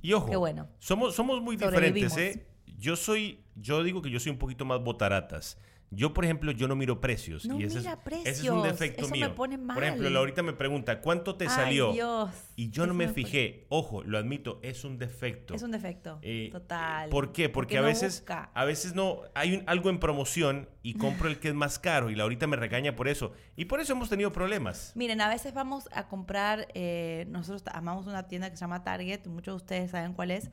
Y 0.03 0.13
ojo, 0.15 0.31
Qué 0.31 0.37
bueno. 0.37 0.67
somos, 0.79 1.15
somos 1.15 1.41
muy 1.43 1.57
diferentes. 1.57 2.17
¿eh? 2.17 2.47
Yo 2.79 2.97
soy, 2.97 3.45
yo 3.55 3.83
digo 3.85 4.03
que 4.03 4.11
yo 4.11 4.19
soy 4.19 4.33
un 4.33 4.39
poquito 4.39 4.65
más 4.65 4.83
botaratas. 4.83 5.59
Yo, 5.91 6.13
por 6.13 6.25
ejemplo, 6.25 6.53
yo 6.53 6.69
no 6.69 6.77
miro 6.77 7.01
precios. 7.01 7.47
No 7.47 7.59
y 7.59 7.65
ese 7.65 7.79
mira 7.79 7.93
es, 7.93 7.97
ese 7.97 8.31
es 8.47 8.51
un 8.51 8.61
precios, 8.61 8.63
defecto 8.63 9.01
eso 9.03 9.11
me 9.11 9.17
mío. 9.19 9.35
Por 9.35 9.51
ejemplo, 9.51 10.05
mal. 10.05 10.13
Laurita 10.13 10.43
me 10.43 10.53
pregunta, 10.53 11.01
¿cuánto 11.01 11.37
te 11.37 11.45
Ay, 11.47 11.51
salió? 11.51 11.93
Dios, 11.93 12.31
Y 12.57 12.71
yo 12.71 12.87
no 12.87 12.93
me 12.93 13.09
fijé. 13.09 13.65
Ojo, 13.71 14.03
lo 14.03 14.19
admito, 14.19 14.61
es 14.63 14.85
un 14.85 14.99
defecto. 14.99 15.55
Es 15.55 15.63
un 15.63 15.71
defecto. 15.71 16.19
Eh, 16.23 16.51
Total. 16.53 17.09
¿Por 17.09 17.33
qué? 17.33 17.49
Porque, 17.49 17.79
a 17.79 17.81
no 17.81 17.87
veces 17.87 18.21
busca. 18.21 18.51
a 18.53 18.65
veces 18.67 18.95
no 18.95 19.23
hay 19.35 19.55
un- 19.57 19.65
algo 19.67 19.89
en 19.89 19.99
promoción 19.99 20.69
y 20.83 20.95
compro 20.95 21.29
el 21.29 21.39
que 21.39 21.49
es 21.49 21.55
más 21.55 21.79
caro 21.79 22.11
y 22.11 22.15
Laurita 22.15 22.47
me 22.47 22.57
regaña 22.57 22.95
por 22.95 23.09
eso. 23.09 23.33
Y 23.57 23.65
por 23.65 23.81
eso 23.81 23.93
hemos 23.95 24.11
tenido 24.11 24.31
problemas. 24.33 24.93
Miren, 24.95 25.21
a 25.23 25.29
veces 25.29 25.55
vamos 25.55 25.89
a 25.93 26.07
comprar, 26.09 26.69
eh, 26.75 27.27
nosotros 27.31 27.63
amamos 27.73 28.07
una 28.07 28.29
tienda 28.29 28.51
que 28.51 28.57
se 28.57 28.61
llama 28.61 28.85
Target, 28.85 29.27
muchos 29.27 29.53
de 29.53 29.57
ustedes 29.57 29.91
saben 29.91 30.13
cuál 30.13 30.31
es, 30.33 30.51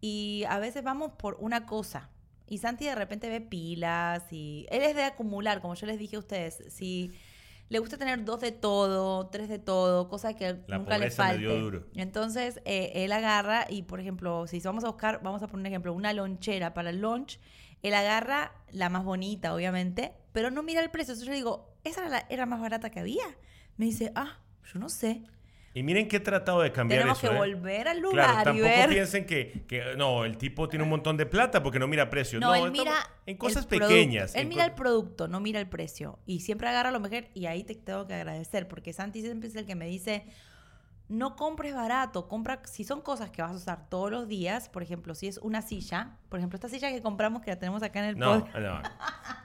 y 0.00 0.44
a 0.48 0.58
veces 0.58 0.84
vamos 0.84 1.12
por 1.12 1.36
una 1.40 1.64
cosa. 1.66 2.10
Y 2.46 2.58
Santi 2.58 2.84
de 2.84 2.94
repente 2.94 3.28
ve 3.28 3.40
pilas 3.40 4.24
y 4.30 4.66
él 4.70 4.82
es 4.82 4.94
de 4.94 5.04
acumular, 5.04 5.60
como 5.60 5.74
yo 5.74 5.86
les 5.86 5.98
dije 5.98 6.16
a 6.16 6.18
ustedes, 6.18 6.62
si 6.68 7.12
le 7.70 7.78
gusta 7.78 7.96
tener 7.96 8.24
dos 8.24 8.40
de 8.40 8.52
todo, 8.52 9.28
tres 9.28 9.48
de 9.48 9.58
todo, 9.58 10.08
cosa 10.08 10.34
que 10.34 10.58
La 10.66 10.76
nunca 10.78 10.98
le 10.98 11.06
me 11.06 11.10
falte. 11.10 11.38
dio 11.38 11.58
duro. 11.58 11.86
Entonces, 11.94 12.60
eh, 12.66 12.92
él 12.96 13.12
agarra 13.12 13.66
y, 13.70 13.82
por 13.84 13.98
ejemplo, 14.00 14.46
si 14.46 14.60
vamos 14.60 14.84
a 14.84 14.88
buscar, 14.88 15.22
vamos 15.22 15.42
a 15.42 15.46
poner 15.46 15.62
un 15.62 15.66
ejemplo, 15.66 15.92
una 15.94 16.12
lonchera 16.12 16.74
para 16.74 16.90
el 16.90 17.00
lunch, 17.00 17.40
él 17.82 17.94
agarra 17.94 18.52
la 18.70 18.90
más 18.90 19.04
bonita, 19.04 19.54
obviamente, 19.54 20.12
pero 20.32 20.50
no 20.50 20.62
mira 20.62 20.82
el 20.82 20.90
precio. 20.90 21.12
Entonces 21.12 21.26
yo 21.26 21.30
le 21.32 21.36
digo, 21.36 21.74
¿esa 21.84 22.02
era 22.02 22.10
la 22.10 22.26
era 22.28 22.44
más 22.46 22.60
barata 22.60 22.90
que 22.90 23.00
había? 23.00 23.24
Me 23.78 23.86
dice, 23.86 24.12
ah, 24.14 24.38
yo 24.72 24.78
no 24.78 24.88
sé. 24.90 25.22
Y 25.76 25.82
miren 25.82 26.06
que 26.06 26.16
he 26.18 26.20
tratado 26.20 26.60
de 26.60 26.70
cambiar 26.70 27.00
Tenemos 27.00 27.18
eso. 27.18 27.28
que 27.30 27.34
¿eh? 27.34 27.38
volver 27.38 27.88
al 27.88 27.98
Claro, 27.98 28.10
lugar 28.12 28.40
y 28.40 28.44
tampoco 28.44 28.68
ver. 28.68 28.88
piensen 28.88 29.26
que, 29.26 29.64
que, 29.66 29.94
no, 29.96 30.24
el 30.24 30.38
tipo 30.38 30.68
tiene 30.68 30.84
un 30.84 30.88
montón 30.90 31.16
de 31.16 31.26
plata 31.26 31.62
porque 31.64 31.80
no 31.80 31.88
mira 31.88 32.08
precios. 32.10 32.40
No, 32.40 32.46
No, 32.48 32.54
él 32.54 32.60
estamos 32.66 32.78
mira 32.78 32.94
en 33.26 33.32
el 33.32 33.38
cosas 33.38 33.66
producto. 33.66 33.88
pequeñas. 33.88 34.34
Él 34.36 34.46
mira 34.46 34.64
el 34.64 34.72
producto, 34.72 35.26
no 35.26 35.40
mira 35.40 35.58
el 35.58 35.68
precio. 35.68 36.20
Y 36.26 36.40
siempre 36.40 36.68
agarra 36.68 36.92
lo 36.92 37.00
mejor. 37.00 37.24
Y 37.34 37.46
ahí 37.46 37.64
te 37.64 37.74
tengo 37.74 38.06
que 38.06 38.14
agradecer, 38.14 38.68
porque 38.68 38.92
Santi 38.92 39.20
siempre 39.20 39.48
es 39.48 39.56
el 39.56 39.66
que 39.66 39.74
me 39.74 39.86
dice, 39.86 40.24
no 41.08 41.34
compres 41.34 41.74
barato, 41.74 42.28
compra, 42.28 42.62
si 42.66 42.84
son 42.84 43.00
cosas 43.02 43.30
que 43.30 43.42
vas 43.42 43.50
a 43.50 43.54
usar 43.56 43.88
todos 43.90 44.12
los 44.12 44.28
días, 44.28 44.68
por 44.68 44.82
ejemplo, 44.84 45.14
si 45.16 45.26
es 45.26 45.38
una 45.38 45.60
silla, 45.60 46.16
por 46.28 46.38
ejemplo, 46.38 46.54
esta 46.56 46.68
silla 46.68 46.90
que 46.92 47.02
compramos 47.02 47.42
que 47.42 47.50
la 47.50 47.58
tenemos 47.58 47.82
acá 47.82 47.98
en 47.98 48.04
el 48.06 48.18
No, 48.18 48.44
podcast. 48.44 48.58
no. 48.58 48.80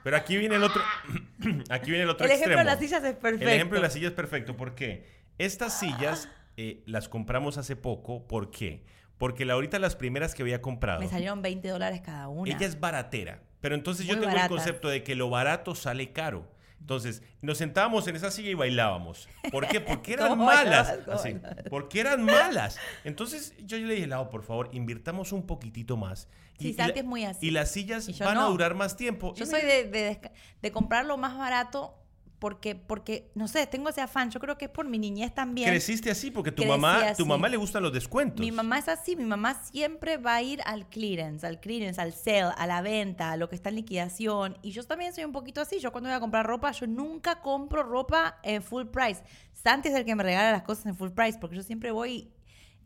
Pero 0.04 0.16
aquí 0.16 0.36
viene 0.36 0.54
el 0.54 0.62
otro, 0.62 0.80
aquí 1.70 1.90
viene 1.90 2.04
el 2.04 2.10
otro 2.10 2.24
El 2.24 2.32
ejemplo 2.32 2.56
de 2.58 2.64
las 2.64 2.78
sillas 2.78 3.02
es 3.04 3.14
perfecto. 3.16 3.46
El 3.48 3.54
ejemplo 3.54 3.76
de 3.78 3.82
las 3.82 3.92
sillas 3.92 4.10
es 4.10 4.16
perfecto. 4.16 4.56
¿Por 4.56 4.74
qué? 4.76 5.19
Estas 5.44 5.78
sillas 5.78 6.28
eh, 6.56 6.82
las 6.86 7.08
compramos 7.08 7.56
hace 7.58 7.76
poco. 7.76 8.26
¿Por 8.26 8.50
qué? 8.50 8.84
Porque 9.18 9.44
la, 9.44 9.54
ahorita 9.54 9.78
las 9.78 9.96
primeras 9.96 10.34
que 10.34 10.42
había 10.42 10.60
comprado, 10.62 11.00
Me 11.00 11.08
salieron 11.08 11.42
20 11.42 11.68
dólares 11.68 12.00
cada 12.02 12.28
una. 12.28 12.50
ella 12.54 12.66
es 12.66 12.78
baratera. 12.80 13.42
Pero 13.60 13.74
entonces 13.74 14.06
yo 14.06 14.18
tengo 14.18 14.34
el 14.36 14.48
concepto 14.48 14.88
de 14.88 15.02
que 15.02 15.14
lo 15.14 15.28
barato 15.30 15.74
sale 15.74 16.12
caro. 16.12 16.46
Entonces, 16.80 17.22
nos 17.42 17.58
sentábamos 17.58 18.06
en 18.08 18.16
esa 18.16 18.30
silla 18.30 18.50
y 18.50 18.54
bailábamos. 18.54 19.28
¿Por 19.52 19.68
qué? 19.68 19.80
Porque 19.80 20.12
eran 20.14 20.28
¿Cómo 20.30 20.46
malas. 20.46 20.88
Así, 21.08 21.34
bailabas? 21.34 21.64
porque 21.68 22.00
eran 22.00 22.24
malas. 22.24 22.78
Entonces, 23.04 23.54
yo 23.66 23.76
le 23.76 23.94
dije, 23.94 24.06
Lau, 24.06 24.30
por 24.30 24.42
favor, 24.42 24.70
invirtamos 24.72 25.32
un 25.32 25.46
poquitito 25.46 25.98
más. 25.98 26.26
Sí, 26.58 26.68
y, 26.68 26.72
Santi 26.72 26.94
la- 26.94 27.00
es 27.00 27.04
muy 27.04 27.24
así. 27.26 27.46
y 27.46 27.50
las 27.50 27.70
sillas 27.70 28.08
Y 28.08 28.18
van 28.22 28.38
a 28.38 28.44
durar 28.44 28.74
más 28.74 28.96
tiempo. 28.96 29.34
Yo 29.34 29.44
Y 29.44 29.46
soy 29.46 29.60
de, 29.60 30.20
de 30.62 30.72
comprar 30.72 31.04
lo 31.04 31.18
más 31.18 31.36
barato 31.36 31.99
porque, 32.40 32.74
porque, 32.74 33.30
no 33.34 33.48
sé, 33.48 33.66
tengo 33.66 33.90
ese 33.90 34.00
afán. 34.00 34.30
Yo 34.30 34.40
creo 34.40 34.56
que 34.56 34.64
es 34.64 34.70
por 34.70 34.88
mi 34.88 34.98
niñez 34.98 35.34
también. 35.34 35.68
Creciste 35.68 36.10
así 36.10 36.30
porque 36.30 36.50
tu 36.50 36.62
Crecí 36.62 36.70
mamá, 36.70 37.12
tu 37.14 37.26
mamá 37.26 37.48
le 37.48 37.58
gustan 37.58 37.82
los 37.82 37.92
descuentos. 37.92 38.40
Mi 38.40 38.50
mamá 38.50 38.78
es 38.78 38.88
así, 38.88 39.14
mi 39.14 39.26
mamá 39.26 39.62
siempre 39.62 40.16
va 40.16 40.36
a 40.36 40.42
ir 40.42 40.60
al 40.64 40.88
clearance, 40.88 41.46
al 41.46 41.60
clearance, 41.60 42.00
al 42.00 42.14
sale, 42.14 42.54
a 42.56 42.66
la 42.66 42.80
venta, 42.80 43.30
a 43.30 43.36
lo 43.36 43.50
que 43.50 43.56
está 43.56 43.68
en 43.68 43.76
liquidación. 43.76 44.56
Y 44.62 44.70
yo 44.70 44.82
también 44.84 45.12
soy 45.12 45.24
un 45.24 45.32
poquito 45.32 45.60
así. 45.60 45.80
Yo 45.80 45.92
cuando 45.92 46.08
voy 46.08 46.16
a 46.16 46.20
comprar 46.20 46.46
ropa, 46.46 46.72
yo 46.72 46.86
nunca 46.86 47.42
compro 47.42 47.82
ropa 47.82 48.40
en 48.42 48.62
full 48.62 48.86
price. 48.86 49.22
Santi 49.52 49.90
es 49.90 49.94
el 49.94 50.06
que 50.06 50.14
me 50.14 50.22
regala 50.22 50.50
las 50.50 50.62
cosas 50.62 50.86
en 50.86 50.96
full 50.96 51.10
price, 51.10 51.38
porque 51.38 51.56
yo 51.56 51.62
siempre 51.62 51.90
voy. 51.90 52.32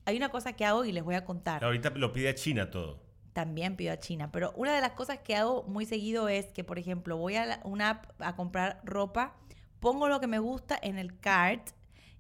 Hay 0.05 0.17
una 0.17 0.31
cosa 0.31 0.53
que 0.53 0.65
hago 0.65 0.85
y 0.85 0.91
les 0.91 1.05
voy 1.05 1.15
a 1.15 1.25
contar. 1.25 1.65
Ahorita 1.65 1.91
lo 1.91 2.13
pide 2.13 2.29
a 2.29 2.35
China 2.35 2.73
todo. 2.73 3.04
También 3.35 3.77
pido 3.77 3.93
a 3.93 3.99
China. 3.99 4.33
Pero 4.33 4.53
una 4.57 4.75
de 4.75 4.81
las 4.81 4.93
cosas 4.93 5.19
que 5.19 5.37
hago 5.37 5.65
muy 5.65 5.85
seguido 5.85 6.29
es 6.29 6.47
que, 6.47 6.65
por 6.65 6.79
ejemplo, 6.79 7.19
voy 7.19 7.37
a 7.37 7.61
una 7.65 7.91
app 7.91 8.07
a 8.21 8.35
comprar 8.37 8.81
ropa, 8.85 9.35
pongo 9.81 10.09
lo 10.09 10.21
que 10.21 10.27
me 10.27 10.39
gusta 10.39 10.79
en 10.81 10.99
el 10.99 11.19
cart 11.21 11.69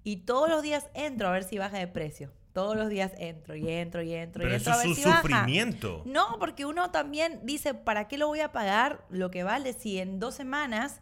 y 0.02 0.16
todos 0.18 0.50
los 0.50 0.62
días 0.62 0.90
entro 0.92 1.28
a 1.28 1.30
ver 1.33 1.44
si 1.44 1.56
baja 1.56 1.78
de 1.78 1.87
precio. 1.87 2.30
Todos 2.52 2.76
los 2.76 2.88
días 2.88 3.11
entro 3.18 3.56
y 3.56 3.68
entro 3.68 4.02
y 4.02 4.14
entro 4.14 4.42
Pero 4.42 4.52
y 4.54 4.56
eso 4.59 4.71
entro 4.71 4.80
a 4.80 4.85
es 4.85 4.88
un 4.90 4.94
si 4.97 5.04
baja. 5.04 5.23
sufrimiento. 5.23 6.02
No, 6.04 6.37
porque 6.38 6.64
uno 6.66 6.90
también 6.92 7.40
dice, 7.44 7.75
¿para 7.75 8.06
qué 8.06 8.16
lo 8.18 8.28
voy 8.28 8.40
a 8.40 8.52
pagar 8.52 9.04
lo 9.09 9.30
que 9.30 9.42
vale 9.42 9.73
si 9.73 9.99
en 9.99 10.21
dos 10.21 10.35
semanas 10.35 11.00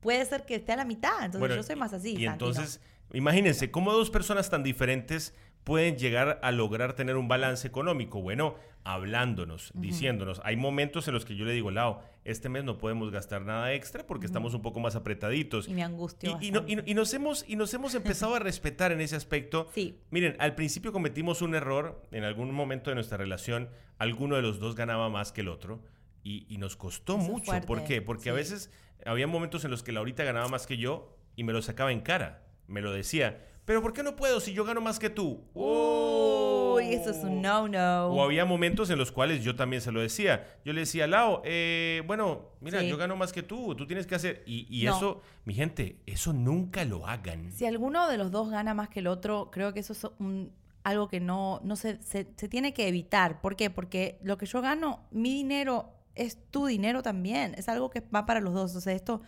puede 0.00 0.24
ser 0.26 0.44
que 0.44 0.54
esté 0.56 0.72
a 0.72 0.76
la 0.76 0.84
mitad? 0.84 1.14
Entonces 1.24 1.40
Bueno, 1.40 1.56
yo 1.56 1.62
soy 1.64 1.74
más 1.74 1.92
así. 1.92 2.14
Y 2.16 2.26
¿no? 2.26 2.32
entonces, 2.32 2.80
imagínense, 3.12 3.70
¿cómo 3.72 3.92
dos 3.92 4.10
personas 4.10 4.48
tan 4.48 4.62
diferentes 4.62 5.34
pueden 5.66 5.96
llegar 5.98 6.38
a 6.44 6.52
lograr 6.52 6.92
tener 6.92 7.16
un 7.16 7.26
balance 7.26 7.66
económico? 7.66 8.22
Bueno, 8.22 8.54
hablándonos, 8.84 9.72
diciéndonos. 9.74 10.40
Hay 10.44 10.56
momentos 10.56 11.08
en 11.08 11.14
los 11.14 11.24
que 11.24 11.34
yo 11.34 11.44
le 11.44 11.52
digo, 11.52 11.72
Lao, 11.72 12.04
este 12.24 12.48
mes 12.48 12.62
no 12.62 12.78
podemos 12.78 13.10
gastar 13.10 13.42
nada 13.42 13.72
extra 13.74 14.06
porque 14.06 14.26
estamos 14.26 14.54
un 14.54 14.62
poco 14.62 14.78
más 14.78 14.94
apretaditos. 14.94 15.66
Y 15.66 15.74
me 15.74 15.82
angustio 15.82 16.38
Y, 16.40 16.46
y 16.46 16.50
no- 16.52 16.60
y 16.60 16.76
no- 16.76 16.82
bastante. 16.82 16.90
y 16.90 16.94
nos 16.94 17.14
hemos, 17.14 17.44
y 17.48 17.56
nos 17.56 17.74
hemos 17.74 17.96
empezado 17.96 18.36
a 18.36 18.38
respetar 18.38 18.92
en 18.92 19.00
ese 19.00 19.16
aspecto. 19.16 19.68
Sí. 19.74 19.98
Miren, 20.10 20.36
al 20.38 20.54
principio 20.54 20.92
cometimos 20.92 21.42
un 21.42 21.56
error. 21.56 22.00
En 22.12 22.22
algún 22.22 22.52
momento 22.54 22.90
de 22.90 22.94
nuestra 22.94 23.18
relación, 23.18 23.68
alguno 23.98 24.36
de 24.36 24.42
los 24.42 24.60
dos 24.60 24.76
ganaba 24.76 25.08
más 25.10 25.32
que 25.32 25.40
el 25.40 25.48
otro. 25.48 25.82
Y, 26.22 26.56
nos 26.58 26.76
costó 26.76 27.18
Eso 27.18 27.28
mucho. 27.28 27.52
¿Por 27.66 27.82
qué? 27.84 28.02
Porque 28.02 28.30
a 28.30 28.32
veces 28.32 28.70
había 29.04 29.26
momentos 29.26 29.64
en 29.64 29.72
los 29.72 29.82
que 29.82 29.90
Laurita 29.92 30.22
ganaba 30.24 30.46
más 30.48 30.66
que 30.68 30.76
yo 30.76 31.16
y 31.34 31.42
me 31.42 31.52
lo 31.52 31.60
sacaba 31.60 31.90
en 31.90 32.00
cara. 32.02 32.44
Me 32.68 32.82
lo 32.82 32.92
decía. 32.92 33.44
Pero 33.66 33.82
¿por 33.82 33.92
qué 33.92 34.02
no 34.02 34.16
puedo 34.16 34.40
si 34.40 34.52
yo 34.54 34.64
gano 34.64 34.80
más 34.80 34.98
que 34.98 35.10
tú? 35.10 35.42
Uy, 35.54 36.94
eso 36.94 37.10
es 37.10 37.18
un 37.24 37.42
no-no. 37.42 38.06
O 38.06 38.22
había 38.22 38.44
momentos 38.44 38.90
en 38.90 38.98
los 38.98 39.10
cuales 39.12 39.42
yo 39.42 39.56
también 39.56 39.82
se 39.82 39.90
lo 39.92 40.00
decía. 40.00 40.56
Yo 40.64 40.72
le 40.72 40.80
decía, 40.80 41.06
Lao, 41.06 41.42
eh, 41.44 42.02
bueno, 42.06 42.50
mira, 42.60 42.80
Sí. 42.80 42.88
yo 42.88 42.96
gano 42.96 43.16
más 43.16 43.32
que 43.32 43.42
tú, 43.42 43.74
tú 43.74 43.86
tienes 43.86 44.06
que 44.06 44.14
hacer. 44.14 44.42
Y, 44.46 44.66
y 44.70 44.84
No. 44.86 44.96
eso, 44.96 45.20
mi 45.44 45.54
gente, 45.54 46.00
eso 46.06 46.32
nunca 46.32 46.84
lo 46.84 47.06
hagan. 47.06 47.50
Si 47.52 47.66
alguno 47.66 48.08
de 48.08 48.18
los 48.18 48.30
dos 48.30 48.50
gana 48.50 48.72
más 48.72 48.88
que 48.88 49.00
el 49.00 49.08
otro, 49.08 49.50
creo 49.50 49.72
que 49.74 49.80
eso 49.80 49.92
es 49.92 50.04
un- 50.18 50.52
algo 50.84 51.08
que 51.08 51.18
no, 51.18 51.60
no 51.64 51.74
se, 51.74 52.00
se, 52.02 52.28
se 52.36 52.48
tiene 52.48 52.72
que 52.72 52.86
evitar. 52.86 53.40
¿Por 53.40 53.56
qué? 53.56 53.68
Porque 53.70 54.18
lo 54.22 54.38
que 54.38 54.46
yo 54.46 54.60
gano, 54.62 55.06
mi 55.10 55.34
dinero, 55.34 55.90
es 56.14 56.38
tu 56.52 56.66
dinero 56.66 57.02
también. 57.02 57.54
Es 57.58 57.68
algo 57.68 57.90
que 57.90 58.00
va 58.14 58.24
para 58.26 58.38
los 58.40 58.54
dos. 58.54 58.76
O 58.76 58.80
sea, 58.80 58.92
esto. 58.92 59.20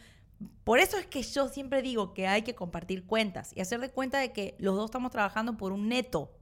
Por 0.64 0.78
eso 0.78 0.96
es 0.98 1.06
que 1.06 1.22
yo 1.22 1.48
siempre 1.48 1.82
digo 1.82 2.14
que 2.14 2.26
hay 2.28 2.42
que 2.42 2.54
compartir 2.54 3.04
cuentas 3.06 3.52
y 3.56 3.60
hacer 3.60 3.80
de 3.80 3.90
cuenta 3.90 4.18
de 4.20 4.32
que 4.32 4.54
los 4.58 4.76
dos 4.76 4.84
estamos 4.86 5.10
trabajando 5.10 5.56
por 5.56 5.72
un 5.72 5.88
neto. 5.88 6.32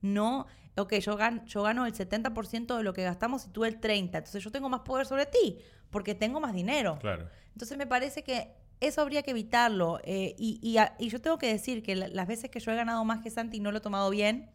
No, 0.00 0.46
ok, 0.76 0.94
yo 0.94 1.16
gano, 1.16 1.44
yo 1.44 1.62
gano 1.62 1.86
el 1.86 1.92
70% 1.94 2.76
de 2.76 2.82
lo 2.82 2.92
que 2.92 3.02
gastamos 3.04 3.46
y 3.46 3.50
tú 3.50 3.64
el 3.64 3.80
30%. 3.80 4.18
Entonces 4.18 4.42
yo 4.42 4.50
tengo 4.50 4.68
más 4.68 4.80
poder 4.80 5.06
sobre 5.06 5.26
ti 5.26 5.58
porque 5.90 6.14
tengo 6.14 6.40
más 6.40 6.52
dinero. 6.54 6.98
Claro. 7.00 7.28
Entonces 7.52 7.76
me 7.78 7.86
parece 7.86 8.22
que 8.24 8.54
eso 8.80 9.00
habría 9.02 9.22
que 9.22 9.30
evitarlo. 9.32 10.00
eh, 10.04 10.34
y, 10.38 10.58
y 10.62 10.78
a- 10.78 10.94
y 10.98 11.08
yo 11.08 11.20
tengo 11.20 11.38
que 11.38 11.46
decir 11.48 11.82
que 11.82 11.94
la- 11.96 12.08
las 12.08 12.26
veces 12.28 12.50
que 12.50 12.60
yo 12.60 12.70
he 12.72 12.76
ganado 12.76 13.04
más 13.04 13.20
que 13.22 13.30
Santi 13.30 13.56
y 13.58 13.60
no 13.60 13.70
lo 13.72 13.78
he 13.78 13.80
tomado 13.80 14.08
bien, 14.10 14.50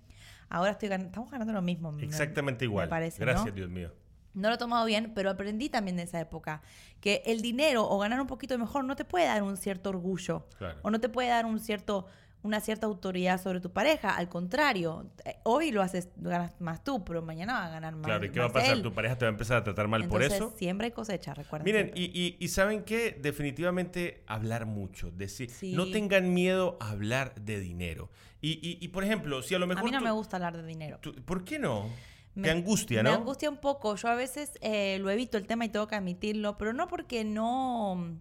ahora 0.49 0.71
estoy 0.71 0.89
ganando, 0.89 1.07
estamos 1.09 1.29
ganando 1.31 1.53
lo 1.53 1.61
mismo. 1.61 1.91
me- 1.91 2.03
Exactamente 2.03 2.65
igual. 2.65 2.87
Me 2.87 2.89
parece, 2.89 3.19
¿no? 3.19 3.31
Gracias, 3.31 3.55
Dios 3.55 3.69
mío. 3.69 3.91
No 4.33 4.49
lo 4.49 4.55
he 4.55 4.57
tomado 4.57 4.85
bien, 4.85 5.11
pero 5.13 5.29
aprendí 5.29 5.69
también 5.69 5.97
de 5.97 6.03
esa 6.03 6.19
época 6.19 6.61
que 7.01 7.21
el 7.25 7.41
dinero 7.41 7.87
o 7.87 7.99
ganar 7.99 8.19
un 8.21 8.27
poquito 8.27 8.57
mejor 8.57 8.83
no 8.85 8.95
te 8.95 9.05
puede 9.05 9.25
dar 9.25 9.43
un 9.43 9.57
cierto 9.57 9.89
orgullo 9.89 10.47
Claro. 10.57 10.79
o 10.81 10.89
no 10.89 10.99
te 10.99 11.09
puede 11.09 11.29
dar 11.29 11.45
un 11.45 11.59
cierto 11.59 12.07
una 12.45 12.59
cierta 12.59 12.85
autoridad 12.87 13.41
sobre 13.41 13.61
tu 13.61 13.71
pareja, 13.71 14.17
al 14.17 14.27
contrario, 14.27 15.09
eh, 15.23 15.37
hoy 15.43 15.71
lo 15.71 15.81
haces 15.81 16.09
ganas 16.17 16.59
más 16.59 16.83
tú, 16.83 17.05
pero 17.05 17.21
mañana 17.21 17.53
va 17.53 17.65
a 17.67 17.69
ganar 17.69 17.95
más. 17.95 18.03
Claro, 18.03 18.25
¿y 18.25 18.31
qué 18.31 18.39
va 18.41 18.47
a 18.47 18.51
pasar? 18.51 18.73
él. 18.75 18.83
Tu 18.83 18.91
pareja 18.93 19.17
te 19.17 19.23
va 19.23 19.29
a 19.29 19.31
empezar 19.31 19.55
a 19.59 19.63
tratar 19.63 19.87
mal 19.87 20.05
por 20.09 20.21
eso. 20.21 20.53
Siempre 20.57 20.87
hay 20.87 20.91
cosecha, 20.91 21.33
recuerden. 21.33 21.63
Miren, 21.63 21.91
y, 21.95 22.03
y- 22.03 22.35
y 22.37 22.47
¿saben 22.49 22.83
qué? 22.83 23.17
Definitivamente 23.57 24.23
hablar 24.27 24.65
mucho. 24.65 25.09
Decir, 25.11 25.49
Sí. 25.51 25.73
no 25.73 25.89
tengan 25.89 26.33
miedo 26.33 26.77
a 26.81 26.89
hablar 26.91 27.33
de 27.35 27.61
dinero. 27.61 28.09
Y, 28.41 28.53
y- 28.61 28.77
y, 28.83 28.89
por 28.89 29.05
ejemplo, 29.05 29.41
si 29.41 29.55
a 29.55 29.59
lo 29.59 29.65
mejor. 29.67 29.83
a 29.83 29.85
mí 29.85 29.91
no 29.91 29.99
tú- 29.99 30.03
me 30.03 30.11
gusta 30.11 30.35
hablar 30.35 30.57
de 30.57 30.65
dinero. 30.65 30.97
tú- 31.01 31.13
¿Por 31.23 31.45
qué 31.45 31.59
no? 31.59 31.87
Me- 32.35 32.43
Te 32.47 32.51
angustia, 32.51 33.03
¿no? 33.03 33.09
Me 33.11 33.15
angustia 33.15 33.49
un 33.49 33.57
poco. 33.57 33.95
Yo 33.95 34.07
a 34.07 34.15
veces 34.15 34.53
eh, 34.61 34.97
lo 34.99 35.09
evito 35.09 35.37
el 35.37 35.45
tema 35.47 35.65
y 35.65 35.69
tengo 35.69 35.87
que 35.87 35.95
admitirlo, 35.95 36.57
pero 36.57 36.73
no 36.73 36.87
porque 36.87 37.23
no. 37.23 38.17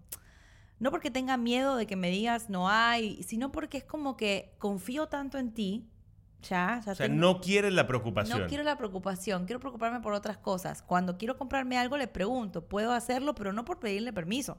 No 0.79 0.91
porque 0.91 1.09
tenga 1.11 1.37
miedo 1.37 1.75
de 1.77 1.87
que 1.87 1.95
me 1.95 2.09
digas 2.09 2.49
no 2.49 2.69
hay, 2.69 3.23
sino 3.23 3.51
porque 3.51 3.77
es 3.77 3.83
como 3.85 4.17
que 4.17 4.53
confío 4.57 5.07
tanto 5.07 5.37
en 5.37 5.53
ti. 5.53 5.87
Ya, 6.41 6.81
ya 6.85 6.91
o 6.91 6.95
sea, 6.95 7.07
tengo- 7.07 7.21
no 7.21 7.39
quieres 7.39 7.71
la 7.71 7.87
preocupación. 7.87 8.41
no 8.41 8.47
quiero 8.47 8.63
la 8.65 8.77
preocupación, 8.77 9.45
quiero 9.45 9.61
preocuparme 9.61 10.01
por 10.01 10.11
otras 10.13 10.37
cosas. 10.37 10.81
Cuando 10.83 11.17
quiero 11.17 11.37
comprarme 11.37 11.77
algo 11.77 11.95
le 11.95 12.07
pregunto, 12.09 12.65
puedo 12.67 12.91
hacerlo, 12.91 13.33
pero 13.33 13.53
no 13.53 13.63
por 13.63 13.79
pedirle 13.79 14.11
permiso, 14.11 14.57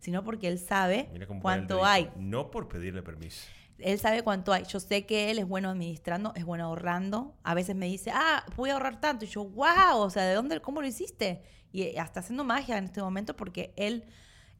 sino 0.00 0.24
porque 0.24 0.48
él 0.48 0.58
sabe 0.58 1.08
cuánto 1.40 1.76
hay. 1.86 2.10
No 2.16 2.50
por 2.50 2.66
pedirle 2.68 3.02
permiso. 3.04 3.46
Él 3.82 3.98
sabe 3.98 4.22
cuánto 4.22 4.52
hay. 4.52 4.64
Yo 4.64 4.80
sé 4.80 5.06
que 5.06 5.30
él 5.30 5.38
es 5.38 5.46
bueno 5.48 5.70
administrando, 5.70 6.32
es 6.36 6.44
bueno 6.44 6.64
ahorrando. 6.64 7.34
A 7.42 7.54
veces 7.54 7.74
me 7.76 7.86
dice, 7.86 8.10
ah, 8.14 8.44
voy 8.56 8.70
a 8.70 8.74
ahorrar 8.74 9.00
tanto. 9.00 9.24
Y 9.24 9.28
yo, 9.28 9.44
wow, 9.44 9.98
o 9.98 10.10
sea, 10.10 10.24
¿de 10.24 10.34
dónde, 10.34 10.60
cómo 10.60 10.80
lo 10.80 10.86
hiciste? 10.86 11.42
Y 11.72 11.82
eh, 11.82 11.98
hasta 12.00 12.20
haciendo 12.20 12.44
magia 12.44 12.78
en 12.78 12.84
este 12.84 13.00
momento 13.02 13.36
porque 13.36 13.72
él 13.76 14.04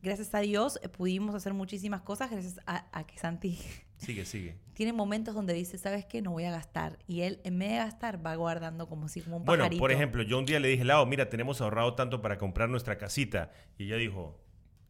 gracias 0.02 0.34
a 0.34 0.38
Dios 0.38 0.78
eh, 0.82 0.88
pudimos 0.88 1.34
hacer 1.34 1.52
muchísimas 1.52 2.00
cosas 2.02 2.30
gracias 2.30 2.58
a, 2.66 2.86
a 2.98 3.04
que 3.06 3.18
Santi 3.18 3.58
Sigue, 3.98 4.24
sigue. 4.24 4.56
tiene 4.72 4.94
momentos 4.94 5.34
donde 5.34 5.52
dice, 5.52 5.76
¿sabes 5.76 6.06
qué? 6.06 6.22
No 6.22 6.30
voy 6.30 6.44
a 6.44 6.50
gastar. 6.50 6.98
Y 7.06 7.20
él, 7.20 7.38
en 7.44 7.58
vez 7.58 7.68
de 7.72 7.76
gastar, 7.76 8.24
va 8.24 8.34
guardando 8.34 8.88
como 8.88 9.08
si 9.08 9.20
como 9.20 9.36
un 9.36 9.44
Bueno, 9.44 9.64
pajarito. 9.64 9.78
por 9.80 9.92
ejemplo, 9.92 10.22
yo 10.22 10.38
un 10.38 10.46
día 10.46 10.58
le 10.58 10.68
dije, 10.68 10.84
Lau, 10.84 11.04
mira, 11.04 11.28
tenemos 11.28 11.60
ahorrado 11.60 11.94
tanto 11.94 12.22
para 12.22 12.38
comprar 12.38 12.70
nuestra 12.70 12.96
casita. 12.96 13.50
Y 13.76 13.84
ella 13.84 13.96
dijo, 13.96 14.40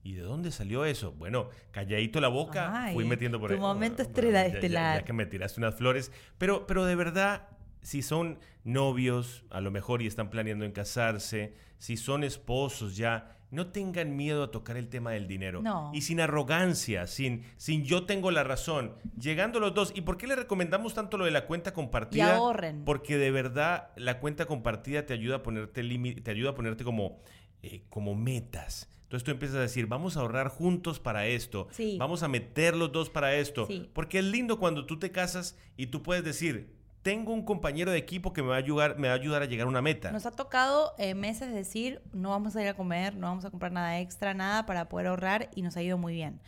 ¿y 0.02 0.14
de 0.14 0.22
dónde 0.22 0.50
salió 0.50 0.84
eso? 0.84 1.12
Bueno, 1.12 1.48
calladito 1.70 2.20
la 2.20 2.28
boca, 2.28 2.84
Ay, 2.84 2.94
fui 2.94 3.04
metiendo 3.04 3.38
por 3.40 3.50
tu 3.50 3.54
ahí. 3.54 3.60
momento 3.60 3.96
Bueno, 3.96 4.08
estrella 4.10 4.42
ya- 4.46 4.48
ya- 4.48 4.54
estelar. 4.54 4.98
Ya, 5.00 5.04
que 5.04 5.12
me 5.12 5.26
tiraste 5.26 5.60
unas 5.60 5.74
flores. 5.74 6.10
Pero, 6.38 6.66
pero 6.66 6.84
de 6.86 6.94
verdad, 6.94 7.48
si 7.82 8.02
son 8.02 8.38
novios, 8.64 9.44
a 9.50 9.60
lo 9.60 9.70
mejor 9.70 10.02
y 10.02 10.06
están 10.06 10.30
planeando 10.30 10.64
en 10.64 10.72
casarse, 10.72 11.54
si 11.78 11.96
son 11.96 12.24
esposos 12.24 12.96
ya, 12.96 13.36
no 13.50 13.66
tengan 13.72 14.14
miedo 14.16 14.44
a 14.44 14.50
tocar 14.52 14.76
el 14.76 14.88
tema 14.88 15.10
del 15.10 15.26
dinero. 15.26 15.60
No. 15.60 15.90
Y 15.92 16.02
sin 16.02 16.20
arrogancia, 16.20 17.06
sin, 17.08 17.42
sin 17.56 17.84
yo 17.84 18.06
tengo 18.06 18.30
la 18.30 18.44
razón. 18.44 18.94
Llegando 19.18 19.58
los 19.58 19.74
dos. 19.74 19.92
¿Y 19.94 20.02
por 20.02 20.16
qué 20.18 20.28
le 20.28 20.36
recomendamos 20.36 20.94
tanto 20.94 21.18
lo 21.18 21.24
de 21.24 21.32
la 21.32 21.46
cuenta 21.46 21.72
compartida? 21.74 22.36
ahorren. 22.36 22.84
Porque 22.84 23.18
de 23.18 23.32
verdad 23.32 23.88
la 23.96 24.20
cuenta 24.20 24.46
compartida 24.46 25.04
te 25.04 25.14
ayuda 25.14 25.36
a 25.36 25.42
ponerte 25.42 25.82
límite, 25.82 26.20
te 26.20 26.30
ayuda 26.30 26.50
a 26.50 26.54
ponerte 26.54 26.84
como, 26.84 27.18
eh, 27.62 27.82
como 27.88 28.14
metas. 28.14 28.88
Entonces 29.10 29.24
tú 29.24 29.32
empiezas 29.32 29.56
a 29.56 29.60
decir, 29.62 29.88
vamos 29.88 30.16
a 30.16 30.20
ahorrar 30.20 30.46
juntos 30.46 31.00
para 31.00 31.26
esto, 31.26 31.66
Sí. 31.72 31.96
vamos 31.98 32.22
a 32.22 32.28
meter 32.28 32.76
los 32.76 32.92
dos 32.92 33.10
para 33.10 33.34
esto. 33.34 33.66
Sí. 33.66 33.90
Porque 33.92 34.20
es 34.20 34.24
lindo 34.24 34.60
cuando 34.60 34.86
tú 34.86 35.00
te 35.00 35.10
casas 35.10 35.56
y 35.76 35.88
tú 35.88 36.00
puedes 36.04 36.22
decir, 36.22 36.72
tengo 37.02 37.32
un 37.32 37.44
compañero 37.44 37.90
de 37.90 37.98
equipo 37.98 38.32
que 38.32 38.40
me 38.42 38.50
va 38.50 38.54
a 38.54 38.58
ayudar, 38.58 39.00
me 39.00 39.08
va 39.08 39.14
a 39.14 39.16
ayudar 39.16 39.42
a 39.42 39.46
llegar 39.46 39.66
a 39.66 39.68
una 39.68 39.82
meta. 39.82 40.12
Nos 40.12 40.26
ha 40.26 40.30
tocado 40.30 40.92
eh, 40.96 41.14
meses 41.16 41.52
decir, 41.52 42.00
no 42.12 42.30
vamos 42.30 42.54
a 42.54 42.62
ir 42.62 42.68
a 42.68 42.74
comer, 42.74 43.16
no 43.16 43.26
vamos 43.26 43.44
a 43.44 43.50
comprar 43.50 43.72
nada 43.72 43.98
extra, 43.98 44.32
nada 44.32 44.64
para 44.64 44.88
poder 44.88 45.08
ahorrar 45.08 45.50
y 45.56 45.62
nos 45.62 45.76
ha 45.76 45.82
ido 45.82 45.98
muy 45.98 46.12
bien. 46.12 46.40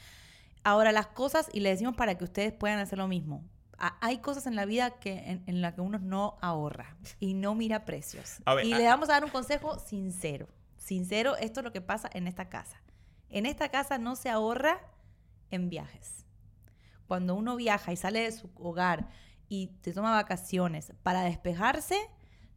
Ahora 0.63 0.93
las 0.93 1.09
cosas, 1.09 1.49
y 1.53 1.59
le 1.59 1.71
decimos 1.71 1.97
para 1.97 2.17
que 2.17 2.23
ustedes 2.23 2.53
puedan 2.53 2.79
hacer 2.79 2.97
lo 2.99 3.09
mismo. 3.09 3.43
Hay 4.01 4.19
cosas 4.19 4.47
en 4.47 4.55
la 4.55 4.65
vida 4.67 5.01
que 5.01 5.15
en, 5.19 5.43
en 5.49 5.61
la 5.63 5.75
que 5.75 5.81
uno 5.81 5.99
no 5.99 6.37
ahorra 6.41 6.97
y 7.19 7.35
no 7.35 7.57
mira 7.57 7.85
precios. 7.85 8.37
Ver, 8.47 8.65
y 8.67 8.73
a- 8.73 8.79
le 8.79 8.85
vamos 8.85 9.09
a 9.09 9.15
dar 9.15 9.25
un 9.25 9.31
consejo 9.31 9.81
sincero. 9.81 10.47
Sincero, 10.83 11.37
esto 11.37 11.61
es 11.61 11.65
lo 11.65 11.73
que 11.73 11.81
pasa 11.81 12.11
en 12.13 12.27
esta 12.27 12.49
casa. 12.49 12.83
En 13.29 13.47
esta 13.47 13.69
casa 13.69 13.99
no 13.99 14.17
se 14.17 14.29
ahorra 14.31 14.81
en 15.51 15.69
viajes. 15.71 16.27
Cuando 17.07 17.35
uno 17.35 17.57
viaja 17.57 17.93
y 17.93 17.97
sale 17.97 18.21
de 18.21 18.33
su 18.33 18.51
hogar 18.57 19.09
y 19.49 19.69
te 19.83 19.93
toma 19.93 20.11
vacaciones 20.13 20.93
para 21.03 21.23
despejarse, 21.23 21.97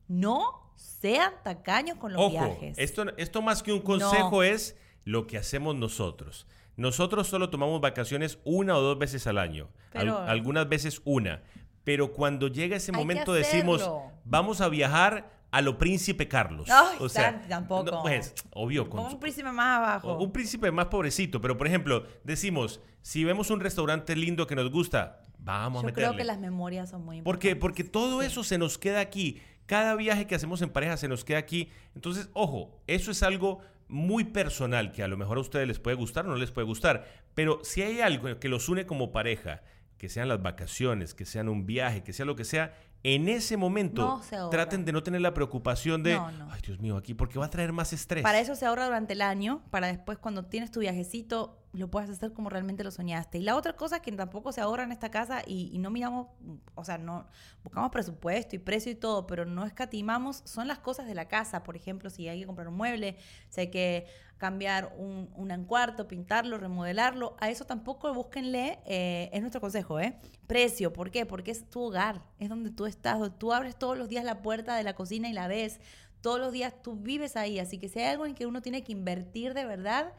no 0.07 0.71
sean 0.75 1.33
tacaños 1.43 1.97
con 1.97 2.13
los 2.13 2.21
Ojo, 2.21 2.31
viajes. 2.31 2.77
esto, 2.77 3.05
esto 3.17 3.41
más 3.41 3.61
que 3.63 3.73
un 3.73 3.81
consejo 3.81 4.43
es 4.43 4.75
lo 5.03 5.27
que 5.27 5.37
hacemos 5.37 5.75
nosotros. 5.75 6.47
Nosotros 6.77 7.27
solo 7.27 7.49
tomamos 7.49 7.79
vacaciones 7.79 8.39
una 8.43 8.75
o 8.75 8.81
dos 8.81 8.97
veces 8.97 9.27
al 9.27 9.37
año, 9.37 9.69
al- 9.93 10.09
algunas 10.27 10.67
veces 10.67 11.01
una. 11.05 11.43
Pero 11.83 12.11
cuando 12.11 12.47
llega 12.47 12.75
ese 12.77 12.91
momento 12.91 13.33
decimos, 13.33 13.87
vamos 14.25 14.59
a 14.61 14.67
viajar 14.69 15.31
a 15.55 15.61
lo 15.61 15.77
príncipe 15.77 16.27
Carlos. 16.27 16.69
Ay, 16.69 16.97
o 16.99 17.07
sea, 17.07 17.41
tampoco. 17.47 17.89
no, 17.89 18.01
pues, 18.01 18.35
obvio, 18.51 18.89
con 18.89 19.05
un 19.05 19.19
príncipe 19.21 19.49
más 19.53 19.77
abajo. 19.77 20.17
un 20.17 20.33
príncipe 20.33 20.69
más 20.69 20.87
pobrecito, 20.87 21.39
pero 21.39 21.55
por 21.57 21.65
ejemplo, 21.65 22.05
decimos, 22.25 22.81
si 23.01 23.23
vemos 23.23 23.49
un 23.49 23.61
restaurante 23.61 24.17
lindo 24.17 24.47
que 24.47 24.55
nos 24.55 24.69
gusta, 24.69 25.21
vamos 25.39 25.81
Yo 25.81 25.87
a 25.87 25.91
meterle. 25.91 26.07
creo 26.09 26.17
que 26.17 26.25
las 26.25 26.39
memorias 26.39 26.89
son 26.89 27.05
muy 27.05 27.21
¿Por 27.21 27.39
qué? 27.39 27.51
importantes. 27.51 27.61
Porque 27.61 27.83
todo 27.89 28.21
eso 28.21 28.43
se 28.43 28.57
nos 28.57 28.77
queda 28.77 28.99
aquí. 28.99 29.41
Cada 29.65 29.95
viaje 29.95 30.27
que 30.27 30.35
hacemos 30.35 30.61
en 30.61 30.71
pareja 30.71 30.97
se 30.97 31.07
nos 31.07 31.23
queda 31.23 31.37
aquí. 31.37 31.69
Entonces, 31.95 32.29
ojo, 32.33 32.81
eso 32.87 33.11
es 33.11 33.23
algo 33.23 33.61
muy 33.87 34.25
personal 34.25 34.91
que 34.91 35.03
a 35.03 35.07
lo 35.07 35.15
mejor 35.15 35.37
a 35.37 35.41
ustedes 35.41 35.69
les 35.69 35.79
puede 35.79 35.95
gustar 35.95 36.25
o 36.25 36.29
no 36.31 36.35
les 36.35 36.51
puede 36.51 36.67
gustar. 36.67 37.07
Pero 37.33 37.61
si 37.63 37.81
hay 37.81 38.01
algo 38.01 38.41
que 38.41 38.49
los 38.49 38.67
une 38.67 38.85
como 38.85 39.13
pareja, 39.13 39.61
que 39.97 40.09
sean 40.09 40.27
las 40.27 40.41
vacaciones, 40.41 41.13
que 41.13 41.23
sean 41.23 41.47
un 41.47 41.65
viaje, 41.65 42.03
que 42.03 42.11
sea 42.11 42.25
lo 42.25 42.35
que 42.35 42.43
sea, 42.43 42.73
en 43.13 43.29
ese 43.29 43.55
momento 43.55 44.19
No 44.31 44.49
traten 44.49 44.83
de 44.83 44.91
no 44.91 45.03
tener 45.03 45.21
la 45.21 45.33
preocupación 45.33 46.01
de, 46.01 46.15
No, 46.15 46.31
no. 46.31 46.51
ay 46.51 46.59
Dios 46.65 46.79
mío, 46.79 46.97
aquí, 46.97 47.13
porque 47.13 47.37
va 47.37 47.45
a 47.45 47.49
traer 47.51 47.71
más 47.71 47.93
estrés. 47.93 48.23
Para 48.23 48.39
eso 48.39 48.55
se 48.55 48.65
ahorra 48.65 48.85
durante 48.85 49.13
el 49.13 49.21
año, 49.21 49.61
para 49.69 49.87
después 49.87 50.17
cuando 50.17 50.45
tienes 50.45 50.71
tu 50.71 50.79
viajecito 50.79 51.61
lo 51.77 51.89
puedas 51.89 52.09
hacer 52.09 52.33
como 52.33 52.49
realmente 52.49 52.83
lo 52.83 52.91
soñaste. 52.91 53.39
Y 53.39 53.41
la 53.41 53.55
otra 53.55 53.73
cosa 53.73 54.01
que 54.01 54.11
tampoco 54.11 54.51
se 54.51 54.61
ahorra 54.61 54.83
en 54.83 54.91
esta 54.91 55.09
casa 55.09 55.41
y, 55.45 55.69
y 55.73 55.79
no 55.79 55.89
miramos, 55.89 56.27
o 56.75 56.83
sea, 56.83 56.97
no 56.97 57.27
buscamos 57.63 57.91
presupuesto 57.91 58.55
y 58.55 58.59
precio 58.59 58.91
y 58.91 58.95
todo, 58.95 59.27
pero 59.27 59.45
no 59.45 59.65
escatimamos, 59.65 60.41
son 60.45 60.67
las 60.67 60.79
cosas 60.79 61.07
de 61.07 61.15
la 61.15 61.27
casa. 61.27 61.63
Por 61.63 61.75
ejemplo, 61.75 62.09
si 62.09 62.27
hay 62.27 62.41
que 62.41 62.45
comprar 62.45 62.67
un 62.67 62.75
mueble, 62.75 63.17
si 63.49 63.61
hay 63.61 63.67
que 63.69 64.07
cambiar 64.37 64.93
un, 64.97 65.29
un 65.35 65.65
cuarto, 65.65 66.07
pintarlo, 66.07 66.57
remodelarlo, 66.57 67.35
a 67.39 67.49
eso 67.49 67.65
tampoco 67.65 68.13
búsquenle, 68.13 68.79
eh, 68.85 69.29
es 69.31 69.41
nuestro 69.41 69.61
consejo, 69.61 69.99
¿eh? 69.99 70.17
Precio, 70.45 70.91
¿por 70.91 71.09
qué? 71.09 71.25
Porque 71.25 71.51
es 71.51 71.69
tu 71.69 71.81
hogar, 71.81 72.21
es 72.39 72.49
donde 72.49 72.69
tú 72.69 72.85
estás, 72.85 73.19
donde 73.19 73.37
tú 73.37 73.53
abres 73.53 73.77
todos 73.77 73.97
los 73.97 74.09
días 74.09 74.25
la 74.25 74.41
puerta 74.41 74.75
de 74.75 74.83
la 74.83 74.93
cocina 74.93 75.29
y 75.29 75.33
la 75.33 75.47
ves, 75.47 75.79
todos 76.21 76.39
los 76.39 76.51
días 76.51 76.73
tú 76.81 76.95
vives 76.95 77.35
ahí, 77.37 77.59
así 77.59 77.77
que 77.77 77.87
si 77.87 77.99
hay 77.99 78.07
algo 78.07 78.25
en 78.25 78.35
que 78.35 78.45
uno 78.45 78.61
tiene 78.61 78.83
que 78.83 78.91
invertir 78.91 79.53
de 79.53 79.65
verdad, 79.65 80.13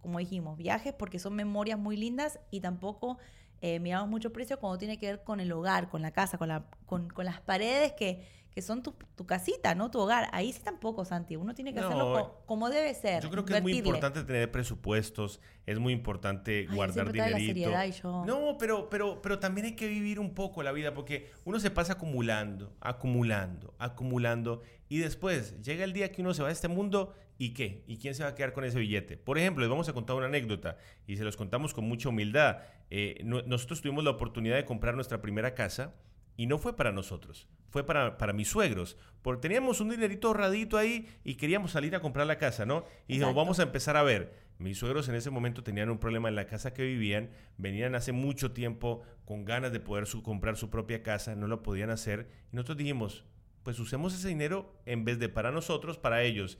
como 0.00 0.18
dijimos, 0.18 0.56
viajes 0.56 0.92
porque 0.92 1.18
son 1.18 1.34
memorias 1.34 1.78
muy 1.78 1.96
lindas 1.96 2.38
y 2.50 2.60
tampoco 2.60 3.18
eh, 3.62 3.78
miramos 3.80 4.08
mucho 4.08 4.32
precio 4.32 4.58
cuando 4.58 4.78
tiene 4.78 4.98
que 4.98 5.06
ver 5.06 5.22
con 5.24 5.40
el 5.40 5.52
hogar, 5.52 5.88
con 5.90 6.00
la 6.02 6.10
casa, 6.12 6.38
con, 6.38 6.48
la, 6.48 6.64
con, 6.86 7.08
con 7.10 7.26
las 7.26 7.40
paredes 7.42 7.92
que, 7.92 8.26
que 8.50 8.62
son 8.62 8.82
tu, 8.82 8.92
tu 9.14 9.26
casita, 9.26 9.74
¿no? 9.74 9.90
Tu 9.90 10.00
hogar. 10.00 10.28
Ahí 10.32 10.50
sí 10.52 10.60
tampoco, 10.64 11.04
Santi. 11.04 11.36
Uno 11.36 11.54
tiene 11.54 11.74
que 11.74 11.80
No, 11.80 11.86
hacerlo 11.86 12.12
co- 12.12 12.42
como 12.46 12.70
debe 12.70 12.94
ser. 12.94 13.22
Yo 13.22 13.30
creo 13.30 13.44
que 13.44 13.54
es 13.54 13.62
muy 13.62 13.72
importante 13.76 14.24
tener 14.24 14.50
presupuestos, 14.50 15.40
es 15.66 15.78
muy 15.78 15.92
importante 15.92 16.66
Ay, 16.70 16.74
guardar 16.74 17.14
la 17.14 17.26
dinerito. 17.36 17.70
y 17.86 17.92
yo- 17.92 18.24
No, 18.24 18.56
pero, 18.58 18.88
pero, 18.88 19.20
pero 19.20 19.38
también 19.38 19.66
hay 19.66 19.76
que 19.76 19.86
vivir 19.88 20.18
un 20.18 20.32
poco 20.32 20.62
la 20.62 20.72
vida 20.72 20.94
porque 20.94 21.30
uno 21.44 21.60
se 21.60 21.70
pasa 21.70 21.92
acumulando, 21.92 22.72
acumulando, 22.80 23.74
acumulando 23.78 24.62
y 24.88 24.98
después 24.98 25.60
llega 25.62 25.84
el 25.84 25.92
día 25.92 26.10
que 26.10 26.22
uno 26.22 26.32
se 26.34 26.40
va 26.42 26.48
de 26.48 26.54
este 26.54 26.68
mundo 26.68 27.14
y 27.40 27.54
qué, 27.54 27.84
y 27.86 27.96
quién 27.96 28.14
se 28.14 28.22
va 28.22 28.28
a 28.28 28.34
quedar 28.34 28.52
con 28.52 28.64
ese 28.64 28.78
billete. 28.78 29.16
Por 29.16 29.38
ejemplo, 29.38 29.62
les 29.62 29.70
vamos 29.70 29.88
a 29.88 29.92
contar 29.94 30.14
una 30.14 30.26
anécdota 30.26 30.76
y 31.06 31.16
se 31.16 31.24
los 31.24 31.36
contamos 31.36 31.72
con 31.74 31.84
mucha 31.88 32.10
humildad. 32.10 32.58
Eh, 32.90 33.20
no- 33.24 33.42
nosotros 33.42 33.80
tuvimos 33.80 34.04
la 34.04 34.10
oportunidad 34.10 34.56
de 34.56 34.64
comprar 34.66 34.94
nuestra 34.94 35.20
primera 35.22 35.54
casa. 35.54 35.94
Y 36.36 36.46
no 36.46 36.56
fue 36.58 36.74
para 36.74 36.90
nosotros, 36.90 37.48
fue 37.68 37.84
para, 37.84 38.16
para 38.16 38.32
mis 38.32 38.48
suegros. 38.48 38.96
Porque 39.20 39.42
teníamos 39.42 39.80
un 39.82 39.90
dinerito 39.90 40.28
ahorradito 40.28 40.78
ahí 40.78 41.06
y 41.22 41.34
queríamos 41.34 41.72
salir 41.72 41.94
a 41.94 42.00
comprar 42.00 42.26
la 42.26 42.38
casa, 42.38 42.64
¿no? 42.64 42.84
Y 43.08 43.14
dijimos, 43.14 43.34
vamos 43.34 43.58
a 43.58 43.64
empezar 43.64 43.96
a 43.98 44.02
ver. 44.02 44.34
Mis 44.58 44.78
suegros 44.78 45.08
en 45.10 45.16
ese 45.16 45.28
momento 45.30 45.62
tenían 45.62 45.90
un 45.90 45.98
problema 45.98 46.28
en 46.30 46.36
la 46.36 46.46
casa 46.46 46.72
que 46.72 46.82
vivían, 46.82 47.28
venían 47.58 47.94
hace 47.94 48.12
mucho 48.12 48.52
tiempo 48.52 49.02
con 49.26 49.44
ganas 49.44 49.70
de 49.72 49.80
poder 49.80 50.06
su- 50.06 50.22
comprar 50.22 50.56
su 50.56 50.70
propia 50.70 51.02
casa, 51.02 51.34
no 51.34 51.46
lo 51.46 51.62
podían 51.62 51.90
hacer. 51.90 52.28
Y 52.52 52.56
nosotros 52.56 52.78
dijimos, 52.78 53.24
pues 53.62 53.78
usemos 53.78 54.14
ese 54.14 54.28
dinero 54.28 54.74
en 54.86 55.04
vez 55.04 55.18
de 55.18 55.28
para 55.28 55.50
nosotros, 55.50 55.98
para 55.98 56.22
ellos. 56.22 56.56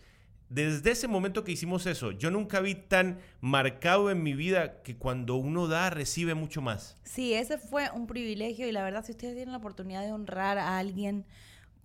Desde 0.50 0.90
ese 0.90 1.06
momento 1.06 1.44
que 1.44 1.52
hicimos 1.52 1.86
eso, 1.86 2.10
yo 2.10 2.32
nunca 2.32 2.58
vi 2.58 2.74
tan 2.74 3.20
marcado 3.40 4.10
en 4.10 4.24
mi 4.24 4.34
vida 4.34 4.82
que 4.82 4.96
cuando 4.96 5.36
uno 5.36 5.68
da, 5.68 5.90
recibe 5.90 6.34
mucho 6.34 6.60
más. 6.60 6.98
Sí, 7.04 7.34
ese 7.34 7.56
fue 7.56 7.88
un 7.92 8.08
privilegio 8.08 8.66
y 8.66 8.72
la 8.72 8.82
verdad, 8.82 9.04
si 9.04 9.12
ustedes 9.12 9.34
tienen 9.34 9.52
la 9.52 9.58
oportunidad 9.58 10.02
de 10.02 10.10
honrar 10.10 10.58
a 10.58 10.76
alguien, 10.78 11.24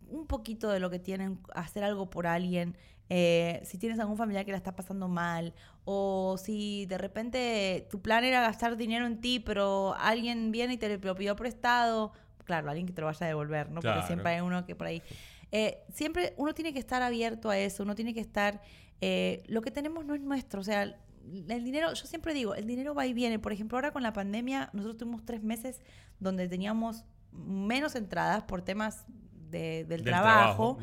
un 0.10 0.26
poquito 0.26 0.70
de 0.70 0.80
lo 0.80 0.90
que 0.90 0.98
tienen, 0.98 1.40
hacer 1.54 1.84
algo 1.84 2.10
por 2.10 2.26
alguien, 2.26 2.76
eh, 3.08 3.62
si 3.66 3.78
tienes 3.78 4.00
algún 4.00 4.18
familiar 4.18 4.46
que 4.46 4.52
la 4.52 4.58
está 4.58 4.76
pasando 4.76 5.08
mal, 5.08 5.54
o 5.84 6.36
si 6.40 6.88
de 6.88 6.98
repente 6.98 7.88
tu 7.92 8.02
plan 8.02 8.24
era 8.24 8.42
gastar 8.42 8.78
dinero 8.78 9.06
en 9.06 9.22
ti, 9.22 9.40
pero 9.40 9.94
alguien 10.00 10.52
viene 10.52 10.74
y 10.74 10.78
te 10.78 10.98
lo 10.98 11.16
pidió 11.16 11.36
prestado, 11.36 12.14
claro, 12.46 12.68
alguien 12.70 12.88
que 12.88 12.94
te 12.94 13.02
lo 13.02 13.06
vaya 13.06 13.28
a 13.28 13.30
devolver, 13.30 13.70
¿no? 13.70 13.82
Claro. 13.82 13.98
Porque 13.98 14.08
siempre 14.08 14.34
hay 14.34 14.42
uno 14.42 14.66
que 14.66 14.74
por 14.74 14.88
ahí... 14.88 15.04
Eh, 15.58 15.84
siempre 15.94 16.34
uno 16.38 16.54
tiene 16.54 16.74
que 16.74 16.80
estar 16.80 17.02
abierto 17.02 17.50
a 17.50 17.58
eso, 17.58 17.84
uno 17.84 17.96
tiene 17.96 18.14
que 18.14 18.20
estar... 18.20 18.62
eh, 19.02 19.44
lo 19.48 19.62
que 19.62 19.72
tenemos 19.72 20.04
no 20.06 20.14
es 20.16 20.22
nuestro, 20.22 20.60
o 20.62 20.64
sea, 20.64 20.82
el 20.84 21.64
dinero, 21.64 21.94
yo 21.94 22.06
siempre 22.06 22.34
digo, 22.34 22.56
el 22.56 22.68
dinero 22.68 22.94
va 22.94 23.06
y 23.08 23.14
viene. 23.14 23.40
Por 23.40 23.52
ejemplo, 23.54 23.78
ahora 23.78 23.92
con 23.92 24.04
la 24.04 24.12
pandemia, 24.14 24.70
nosotros 24.74 24.98
tuvimos 24.98 25.24
tres 25.26 25.42
meses 25.44 25.82
donde 26.20 26.48
teníamos 26.48 27.04
menos 27.32 27.96
entradas 27.96 28.44
por 28.44 28.62
temas 28.62 29.06
de- 29.50 29.86
del, 29.86 29.88
Del 29.88 30.04
trabajo. 30.04 30.78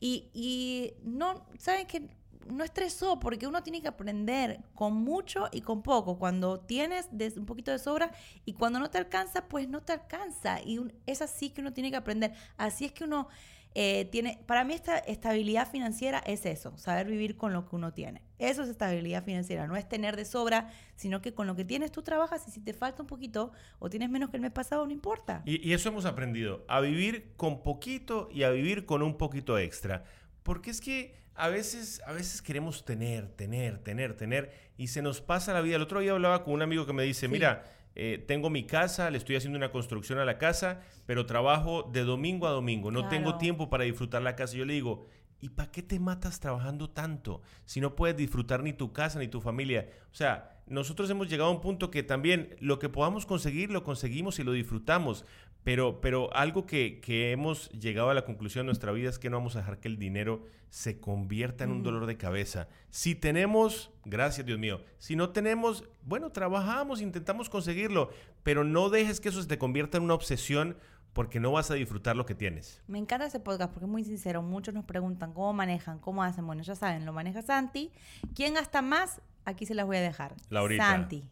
Y, 0.00 0.30
y 0.32 0.94
no, 1.02 1.46
¿saben 1.58 1.86
qué? 1.86 2.08
No 2.50 2.62
estresó 2.64 3.18
porque 3.20 3.46
uno 3.46 3.62
tiene 3.62 3.80
que 3.82 3.88
aprender 3.88 4.60
con 4.74 4.92
mucho 4.94 5.48
y 5.52 5.60
con 5.62 5.82
poco. 5.82 6.18
Cuando 6.18 6.60
tienes 6.60 7.06
des- 7.10 7.36
un 7.36 7.46
poquito 7.46 7.70
de 7.70 7.78
sobra 7.78 8.10
y 8.44 8.52
cuando 8.54 8.78
no 8.80 8.90
te 8.90 8.98
alcanza, 8.98 9.48
pues 9.48 9.68
no 9.68 9.80
te 9.80 9.92
alcanza. 9.92 10.60
Y 10.62 10.78
un- 10.78 10.92
es 11.06 11.22
así 11.22 11.50
que 11.50 11.60
uno 11.60 11.72
tiene 11.72 11.90
que 11.90 11.96
aprender. 11.96 12.32
Así 12.56 12.84
es 12.84 12.92
que 12.92 13.04
uno 13.04 13.28
eh, 13.74 14.04
tiene, 14.12 14.40
para 14.46 14.64
mí 14.64 14.72
esta 14.72 14.98
estabilidad 14.98 15.68
financiera 15.70 16.20
es 16.20 16.46
eso, 16.46 16.76
saber 16.78 17.06
vivir 17.06 17.36
con 17.36 17.52
lo 17.52 17.68
que 17.68 17.74
uno 17.74 17.92
tiene. 17.92 18.22
Eso 18.38 18.62
es 18.62 18.68
estabilidad 18.68 19.24
financiera, 19.24 19.66
no 19.66 19.76
es 19.76 19.88
tener 19.88 20.16
de 20.16 20.24
sobra, 20.24 20.70
sino 20.94 21.20
que 21.20 21.34
con 21.34 21.46
lo 21.46 21.56
que 21.56 21.64
tienes 21.64 21.90
tú 21.90 22.02
trabajas 22.02 22.46
y 22.46 22.52
si 22.52 22.60
te 22.60 22.72
falta 22.72 23.02
un 23.02 23.08
poquito 23.08 23.52
o 23.80 23.90
tienes 23.90 24.10
menos 24.10 24.30
que 24.30 24.36
el 24.36 24.42
mes 24.42 24.52
pasado, 24.52 24.86
no 24.86 24.92
importa. 24.92 25.42
Y, 25.44 25.68
y 25.68 25.72
eso 25.72 25.88
hemos 25.88 26.04
aprendido, 26.04 26.64
a 26.68 26.80
vivir 26.80 27.32
con 27.36 27.62
poquito 27.62 28.28
y 28.32 28.44
a 28.44 28.50
vivir 28.50 28.86
con 28.86 29.02
un 29.02 29.16
poquito 29.16 29.58
extra. 29.58 30.04
Porque 30.44 30.70
es 30.70 30.80
que 30.80 31.14
a 31.34 31.48
veces, 31.48 32.00
a 32.06 32.12
veces 32.12 32.42
queremos 32.42 32.84
tener, 32.84 33.28
tener, 33.28 33.78
tener, 33.78 34.16
tener, 34.16 34.52
y 34.76 34.88
se 34.88 35.02
nos 35.02 35.20
pasa 35.20 35.52
la 35.52 35.60
vida. 35.60 35.76
El 35.76 35.82
otro 35.82 36.00
día 36.00 36.12
hablaba 36.12 36.44
con 36.44 36.54
un 36.54 36.62
amigo 36.62 36.86
que 36.86 36.92
me 36.92 37.02
dice, 37.02 37.28
mira, 37.28 37.64
eh, 37.96 38.24
tengo 38.26 38.50
mi 38.50 38.64
casa, 38.64 39.10
le 39.10 39.18
estoy 39.18 39.36
haciendo 39.36 39.56
una 39.56 39.70
construcción 39.70 40.18
a 40.18 40.24
la 40.24 40.38
casa, 40.38 40.80
pero 41.06 41.26
trabajo 41.26 41.88
de 41.92 42.04
domingo 42.04 42.46
a 42.46 42.50
domingo, 42.50 42.90
no 42.90 43.08
tengo 43.08 43.38
tiempo 43.38 43.70
para 43.70 43.84
disfrutar 43.84 44.22
la 44.22 44.36
casa. 44.36 44.56
Yo 44.56 44.64
le 44.64 44.74
digo, 44.74 45.06
¿y 45.40 45.50
para 45.50 45.70
qué 45.70 45.82
te 45.82 46.00
matas 46.00 46.40
trabajando 46.40 46.90
tanto 46.90 47.42
si 47.64 47.80
no 47.80 47.94
puedes 47.94 48.16
disfrutar 48.16 48.62
ni 48.62 48.72
tu 48.72 48.92
casa 48.92 49.18
ni 49.18 49.28
tu 49.28 49.40
familia? 49.40 49.88
O 50.10 50.14
sea, 50.14 50.62
nosotros 50.66 51.10
hemos 51.10 51.28
llegado 51.28 51.50
a 51.50 51.52
un 51.52 51.60
punto 51.60 51.90
que 51.90 52.02
también 52.02 52.56
lo 52.58 52.78
que 52.78 52.88
podamos 52.88 53.26
conseguir 53.26 53.70
lo 53.70 53.84
conseguimos 53.84 54.38
y 54.38 54.44
lo 54.44 54.52
disfrutamos, 54.52 55.26
pero, 55.64 56.00
pero 56.00 56.32
algo 56.34 56.66
que, 56.66 57.00
que 57.00 57.32
hemos 57.32 57.70
llegado 57.70 58.10
a 58.10 58.14
la 58.14 58.24
conclusión 58.24 58.64
de 58.64 58.66
nuestra 58.66 58.92
vida 58.92 59.08
es 59.08 59.18
que 59.18 59.30
no 59.30 59.38
vamos 59.38 59.56
a 59.56 59.60
dejar 59.60 59.80
que 59.80 59.88
el 59.88 59.98
dinero 59.98 60.44
se 60.68 61.00
convierta 61.00 61.64
en 61.64 61.70
un 61.70 61.82
dolor 61.82 62.06
de 62.06 62.16
cabeza. 62.16 62.68
Si 62.90 63.14
tenemos, 63.14 63.92
gracias 64.04 64.44
Dios 64.44 64.58
mío, 64.58 64.82
si 64.98 65.14
no 65.16 65.30
tenemos, 65.30 65.84
bueno, 66.02 66.30
trabajamos, 66.30 67.00
intentamos 67.00 67.48
conseguirlo, 67.48 68.10
pero 68.42 68.64
no 68.64 68.90
dejes 68.90 69.20
que 69.20 69.28
eso 69.28 69.40
se 69.40 69.48
te 69.48 69.56
convierta 69.56 69.98
en 69.98 70.04
una 70.04 70.14
obsesión 70.14 70.76
porque 71.12 71.38
no 71.38 71.52
vas 71.52 71.70
a 71.70 71.74
disfrutar 71.74 72.16
lo 72.16 72.26
que 72.26 72.34
tienes. 72.34 72.82
Me 72.88 72.98
encanta 72.98 73.26
ese 73.26 73.38
podcast 73.40 73.72
porque 73.72 73.86
es 73.86 73.90
muy 73.90 74.04
sincero. 74.04 74.42
Muchos 74.42 74.74
nos 74.74 74.84
preguntan 74.84 75.32
cómo 75.32 75.52
manejan, 75.52 76.00
cómo 76.00 76.24
hacen. 76.24 76.44
Bueno, 76.44 76.62
ya 76.62 76.74
saben, 76.74 77.06
lo 77.06 77.12
maneja 77.12 77.40
Santi. 77.40 77.92
¿Quién 78.34 78.54
gasta 78.54 78.82
más? 78.82 79.22
Aquí 79.44 79.64
se 79.64 79.74
las 79.74 79.86
voy 79.86 79.98
a 79.98 80.00
dejar. 80.00 80.34
Laurita. 80.50 80.90
Santi. 80.90 81.24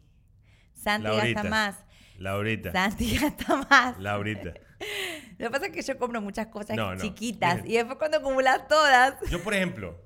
Santi 0.73 1.03
Laurita. 1.03 1.41
gasta 1.43 1.49
más. 1.49 1.85
Laurita. 2.17 2.71
Santi 2.71 3.17
gasta 3.21 3.65
más. 3.69 3.99
Laurita. 3.99 4.53
Lo 5.37 5.47
que 5.47 5.49
pasa 5.49 5.65
es 5.67 5.71
que 5.71 5.81
yo 5.81 5.97
compro 5.97 6.21
muchas 6.21 6.47
cosas 6.47 6.75
No, 6.75 6.93
no. 6.95 7.01
chiquitas 7.01 7.55
Miren. 7.63 7.71
y 7.71 7.75
después 7.75 7.97
cuando 7.97 8.17
acumulas 8.17 8.67
todas, 8.67 9.15
Yo, 9.29 9.41
por 9.41 9.53
ejemplo, 9.53 9.97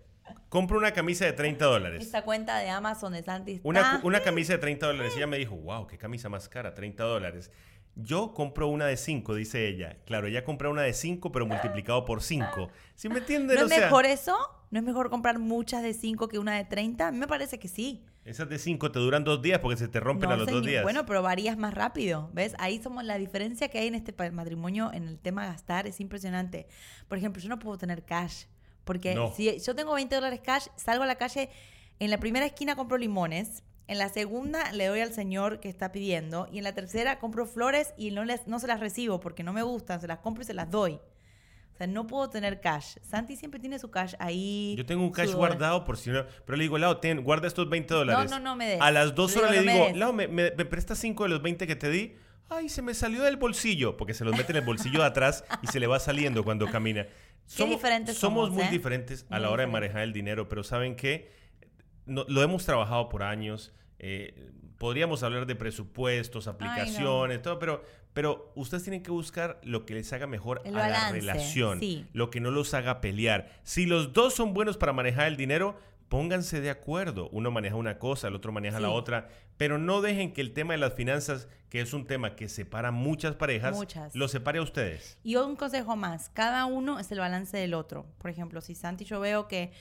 compro 0.49 0.77
una 0.77 0.91
camisa 0.91 1.25
de 1.25 1.33
30 1.33 1.65
dólares. 1.65 2.03
esta 2.05 2.21
cuenta 2.23 2.57
de 2.59 2.69
Amazon 2.69 3.13
de 3.13 3.23
Santi 3.23 3.53
está... 3.53 3.67
Una, 3.67 4.01
una 4.03 4.19
camisa 4.21 4.53
de 4.53 4.59
30 4.59 4.85
dólares. 4.87 5.13
Ella 5.17 5.27
me 5.27 5.37
dijo, 5.37 5.55
wow, 5.55 5.87
qué 5.87 5.97
camisa 5.97 6.29
más 6.29 6.47
cara, 6.47 6.73
30 6.73 7.03
dólares. 7.03 7.51
Yo 7.95 8.33
compro 8.35 8.67
una 8.67 8.85
de 8.85 8.95
5, 8.95 9.33
dice 9.33 9.67
ella. 9.67 9.97
Claro, 10.05 10.27
ella 10.27 10.43
compra 10.43 10.69
una 10.69 10.83
de 10.83 10.93
5, 10.93 11.31
pero 11.31 11.47
multiplicado 11.47 12.05
por 12.05 12.21
5. 12.21 12.69
¿Sí 12.93 13.09
me 13.09 13.17
entienden? 13.19 13.55
¿No 13.55 13.63
O 13.63 13.65
es 13.65 13.71
sea, 13.73 13.85
mejor 13.85 14.05
eso? 14.05 14.37
¿No 14.69 14.77
es 14.79 14.85
mejor 14.85 15.09
comprar 15.09 15.39
muchas 15.39 15.81
de 15.81 15.93
5 15.95 16.27
que 16.27 16.37
una 16.37 16.55
de 16.57 16.65
30? 16.65 17.07
A 17.07 17.11
mí 17.11 17.17
me 17.17 17.27
parece 17.27 17.57
que 17.57 17.67
sí. 17.67 18.05
Esas 18.27 18.49
de 18.49 18.59
5 18.59 18.91
te 18.91 18.99
duran 18.99 19.23
dos 19.23 19.41
días 19.41 19.59
porque 19.59 19.77
se 19.77 19.87
te 19.87 20.01
rompen 20.01 20.27
No, 20.27 20.35
a 20.35 20.37
los 20.37 20.47
dos 20.47 20.61
días. 20.61 20.83
Bueno, 20.83 21.05
pero 21.05 21.21
varías 21.21 21.57
más 21.57 21.73
rápido, 21.73 22.29
¿ves? 22.33 22.55
Ahí 22.59 22.81
somos 22.83 23.05
la 23.05 23.17
diferencia 23.17 23.69
que 23.69 23.79
hay 23.79 23.87
en 23.87 23.95
este 23.95 24.13
matrimonio 24.31 24.91
en 24.93 25.07
el 25.07 25.17
tema 25.17 25.45
gastar 25.45 25.87
es 25.87 26.01
impresionante. 26.01 26.67
Por 27.07 27.17
ejemplo, 27.17 27.41
yo 27.41 27.47
no 27.47 27.57
puedo 27.57 27.77
tener 27.77 28.03
cash, 28.03 28.43
porque 28.83 29.15
No. 29.15 29.31
si 29.33 29.57
yo 29.61 29.75
tengo 29.75 29.93
20 29.93 30.13
dólares 30.13 30.41
cash, 30.43 30.67
salgo 30.75 31.03
a 31.05 31.07
la 31.07 31.15
calle, 31.15 31.49
en 31.99 32.11
la 32.11 32.17
primera 32.17 32.45
esquina 32.45 32.75
compro 32.75 32.97
limones, 32.97 33.63
en 33.87 33.97
la 33.97 34.09
segunda 34.09 34.73
le 34.73 34.87
doy 34.87 34.99
al 34.99 35.13
señor 35.13 35.61
que 35.61 35.69
está 35.69 35.93
pidiendo 35.93 36.49
y 36.51 36.57
en 36.57 36.65
la 36.65 36.73
tercera 36.73 37.19
compro 37.19 37.45
flores 37.45 37.93
y 37.97 38.11
no, 38.11 38.25
les, 38.25 38.45
no 38.45 38.59
se 38.59 38.67
las 38.67 38.81
recibo 38.81 39.21
porque 39.21 39.43
no 39.43 39.53
me 39.53 39.63
gustan, 39.63 40.01
se 40.01 40.07
las 40.07 40.19
compro 40.19 40.43
y 40.43 40.45
se 40.45 40.53
las 40.53 40.69
doy. 40.69 40.99
O 41.77 41.79
sea, 41.79 41.85
no 41.85 42.07
puedo 42.07 42.27
tener 42.27 42.59
cash. 42.59 42.95
Santi 43.03 43.35
siempre 43.35 43.59
tiene 43.59 43.77
su 43.77 43.91
cash 43.91 44.15
ahí. 44.17 44.73
Yo 44.75 44.83
tengo 44.83 45.03
un 45.03 45.11
cash 45.11 45.31
guardado 45.31 45.85
por 45.85 45.95
si 45.95 46.09
no. 46.09 46.25
Pero 46.43 46.57
le 46.57 46.63
digo, 46.63 46.79
Lau, 46.79 46.99
ten, 46.99 47.23
guarda 47.23 47.47
estos 47.47 47.69
20 47.69 47.93
dólares. 47.93 48.31
no, 48.31 48.39
no 48.39 48.55
me 48.55 48.67
des. 48.67 48.81
A 48.81 48.89
las 48.89 49.13
dos 49.13 49.35
Le 49.35 49.41
horas 49.41 49.51
le 49.51 49.61
digo, 49.61 49.73
no 49.73 49.91
me. 49.91 49.95
Lau, 49.99 50.11
¿me, 50.13 50.27
me, 50.27 50.51
me 50.57 50.65
prestas 50.65 50.97
5 50.97 51.21
de 51.25 51.29
los 51.29 51.43
20 51.43 51.67
que 51.67 51.75
te 51.75 51.91
di? 51.91 52.15
Ay, 52.49 52.67
se 52.69 52.81
me 52.81 52.95
salió 52.95 53.21
del 53.21 53.37
bolsillo. 53.37 53.95
Porque 53.95 54.15
se 54.15 54.25
los 54.25 54.35
mete 54.35 54.53
en 54.53 54.57
el 54.57 54.65
bolsillo 54.65 55.01
de 55.01 55.05
atrás 55.05 55.43
y 55.61 55.67
se 55.67 55.79
le 55.79 55.85
va 55.85 55.99
saliendo 55.99 56.43
cuando 56.43 56.65
camina. 56.65 57.05
diferentes 57.45 58.17
somos, 58.17 58.47
somos, 58.47 58.51
muy 58.51 58.63
¿eh? 58.63 58.69
diferentes 58.71 59.27
a 59.29 59.35
Muy 59.35 59.41
la 59.43 59.49
hora 59.51 59.61
de 59.61 59.71
manejar 59.71 60.01
el 60.01 60.13
dinero, 60.13 60.49
pero 60.49 60.63
¿saben 60.63 60.95
qué? 60.95 61.31
No- 62.07 62.25
lo 62.27 62.41
hemos 62.41 62.65
trabajado 62.65 63.07
por 63.07 63.21
años. 63.21 63.71
Eh, 63.99 64.51
podríamos 64.77 65.23
hablar 65.23 65.45
de 65.45 65.55
presupuestos, 65.55 66.47
aplicaciones, 66.47 67.41
todo, 67.41 67.59
pero, 67.59 67.83
pero 68.13 68.51
ustedes 68.55 68.83
tienen 68.83 69.03
que 69.03 69.11
buscar 69.11 69.59
lo 69.63 69.85
que 69.85 69.95
les 69.95 70.11
haga 70.13 70.27
mejor 70.27 70.61
El 70.65 70.77
a 70.77 70.87
la 70.87 71.11
relación 71.11 71.79
sí. 71.79 72.05
lo 72.13 72.29
que 72.29 72.39
no 72.39 72.51
los 72.51 72.73
haga 72.73 73.01
pelear. 73.01 73.49
Si 73.63 73.85
los 73.85 74.13
dos 74.13 74.35
son 74.35 74.53
buenos 74.53 74.77
para 74.77 74.93
manejar 74.93 75.27
el 75.27 75.37
dinero, 75.37 75.79
pónganse 76.09 76.61
de 76.61 76.69
acuerdo. 76.69 77.29
Uno 77.31 77.51
maneja 77.51 77.75
una 77.75 77.99
cosa, 77.99 78.27
el 78.27 78.35
otro 78.35 78.51
maneja 78.51 78.79
la 78.79 78.89
otra, 78.89 79.29
pero 79.57 79.77
no 79.77 80.01
dejen 80.01 80.33
que 80.33 80.41
el 80.41 80.53
tema 80.53 80.73
de 80.73 80.79
las 80.79 80.93
finanzas, 80.93 81.47
que 81.69 81.81
es 81.81 81.93
un 81.93 82.05
tema 82.05 82.35
que 82.35 82.47
separa 82.49 82.91
muchas 82.91 83.35
parejas, 83.35 83.75
Muchas. 83.75 84.15
lo 84.15 84.27
separe 84.27 84.59
a 84.59 84.61
ustedes. 84.61 85.17
Y 85.23 85.35
un 85.35 85.55
consejo 85.55 85.95
más, 85.95 86.29
cada 86.29 86.65
uno 86.65 86.99
es 86.99 87.11
el 87.11 87.19
balance 87.19 87.57
del 87.57 87.73
otro. 87.73 88.05
Por 88.19 88.31
ejemplo, 88.31 88.61
si 88.61 88.75
Santi 88.75 89.05
yo 89.05 89.19
veo 89.19 89.47
que 89.47 89.71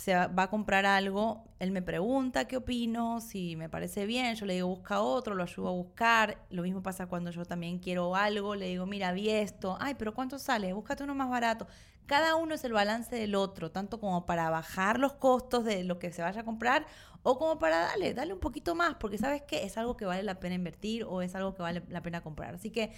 se 0.00 0.14
va 0.14 0.44
a 0.44 0.48
comprar 0.48 0.86
algo, 0.86 1.44
él 1.58 1.72
me 1.72 1.82
pregunta 1.82 2.46
qué 2.46 2.56
opino, 2.56 3.20
si 3.20 3.54
me 3.56 3.68
parece 3.68 4.06
bien, 4.06 4.34
yo 4.34 4.46
le 4.46 4.54
digo 4.54 4.68
busca 4.68 5.02
otro, 5.02 5.34
lo 5.34 5.42
ayudo 5.42 5.68
a 5.68 5.72
buscar. 5.72 6.38
Lo 6.48 6.62
mismo 6.62 6.82
pasa 6.82 7.06
cuando 7.06 7.30
yo 7.30 7.44
también 7.44 7.78
quiero 7.80 8.16
algo, 8.16 8.54
le 8.54 8.68
digo 8.68 8.86
mira, 8.86 9.12
vi 9.12 9.28
esto, 9.28 9.76
ay, 9.78 9.96
pero 9.96 10.14
¿cuánto 10.14 10.38
sale? 10.38 10.72
Búscate 10.72 11.04
uno 11.04 11.14
más 11.14 11.28
barato. 11.28 11.66
Cada 12.06 12.34
uno 12.36 12.54
es 12.54 12.64
el 12.64 12.72
balance 12.72 13.14
del 13.14 13.34
otro, 13.34 13.70
tanto 13.70 14.00
como 14.00 14.24
para 14.24 14.48
bajar 14.48 14.98
los 14.98 15.12
costos 15.12 15.66
de 15.66 15.84
lo 15.84 15.98
que 15.98 16.12
se 16.12 16.22
vaya 16.22 16.40
a 16.40 16.44
comprar 16.44 16.86
o 17.22 17.38
como 17.38 17.58
para 17.58 17.80
darle, 17.80 18.14
darle 18.14 18.32
un 18.32 18.40
poquito 18.40 18.74
más, 18.74 18.94
porque 18.94 19.18
sabes 19.18 19.42
que 19.42 19.64
es 19.64 19.76
algo 19.76 19.98
que 19.98 20.06
vale 20.06 20.22
la 20.22 20.40
pena 20.40 20.54
invertir 20.54 21.04
o 21.04 21.20
es 21.20 21.34
algo 21.34 21.54
que 21.54 21.60
vale 21.60 21.82
la 21.88 22.00
pena 22.00 22.22
comprar. 22.22 22.54
Así 22.54 22.70
que 22.70 22.92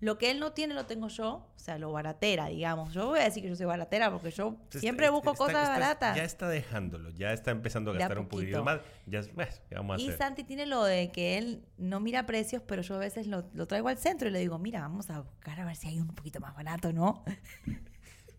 lo 0.00 0.18
que 0.18 0.30
él 0.30 0.40
no 0.40 0.52
tiene 0.52 0.74
lo 0.74 0.84
tengo 0.86 1.08
yo, 1.08 1.28
o 1.34 1.58
sea, 1.58 1.78
lo 1.78 1.90
baratera, 1.90 2.46
digamos. 2.48 2.92
Yo 2.92 3.06
voy 3.06 3.20
a 3.20 3.24
decir 3.24 3.42
que 3.42 3.48
yo 3.48 3.56
soy 3.56 3.66
baratera 3.66 4.10
porque 4.10 4.30
yo 4.30 4.56
siempre 4.70 5.08
busco 5.10 5.32
está- 5.32 5.44
cosas 5.44 5.62
está- 5.62 5.72
baratas. 5.72 6.16
Ya 6.16 6.24
está 6.24 6.48
dejándolo, 6.48 7.10
ya 7.10 7.32
está 7.32 7.50
empezando 7.50 7.90
a 7.90 7.94
gastar 7.94 8.18
un 8.18 8.26
poquito 8.28 8.62
más. 8.62 8.80
Ya, 9.06 9.22
¿qué 9.22 9.74
vamos 9.74 9.96
a 9.98 10.00
Y 10.02 10.06
hacer? 10.08 10.18
Santi 10.18 10.44
tiene 10.44 10.66
lo 10.66 10.84
de 10.84 11.10
que 11.10 11.38
él 11.38 11.64
no 11.78 12.00
mira 12.00 12.26
precios, 12.26 12.62
pero 12.66 12.82
yo 12.82 12.94
a 12.96 12.98
veces 12.98 13.26
lo, 13.26 13.48
lo 13.54 13.66
traigo 13.66 13.88
al 13.88 13.96
centro 13.98 14.28
y 14.28 14.32
le 14.32 14.38
digo, 14.38 14.58
mira, 14.58 14.80
vamos 14.80 15.08
a 15.10 15.20
buscar 15.20 15.58
a 15.60 15.64
ver 15.64 15.76
si 15.76 15.88
hay 15.88 15.98
un 15.98 16.08
poquito 16.08 16.40
más 16.40 16.54
barato, 16.54 16.92
¿no? 16.92 17.24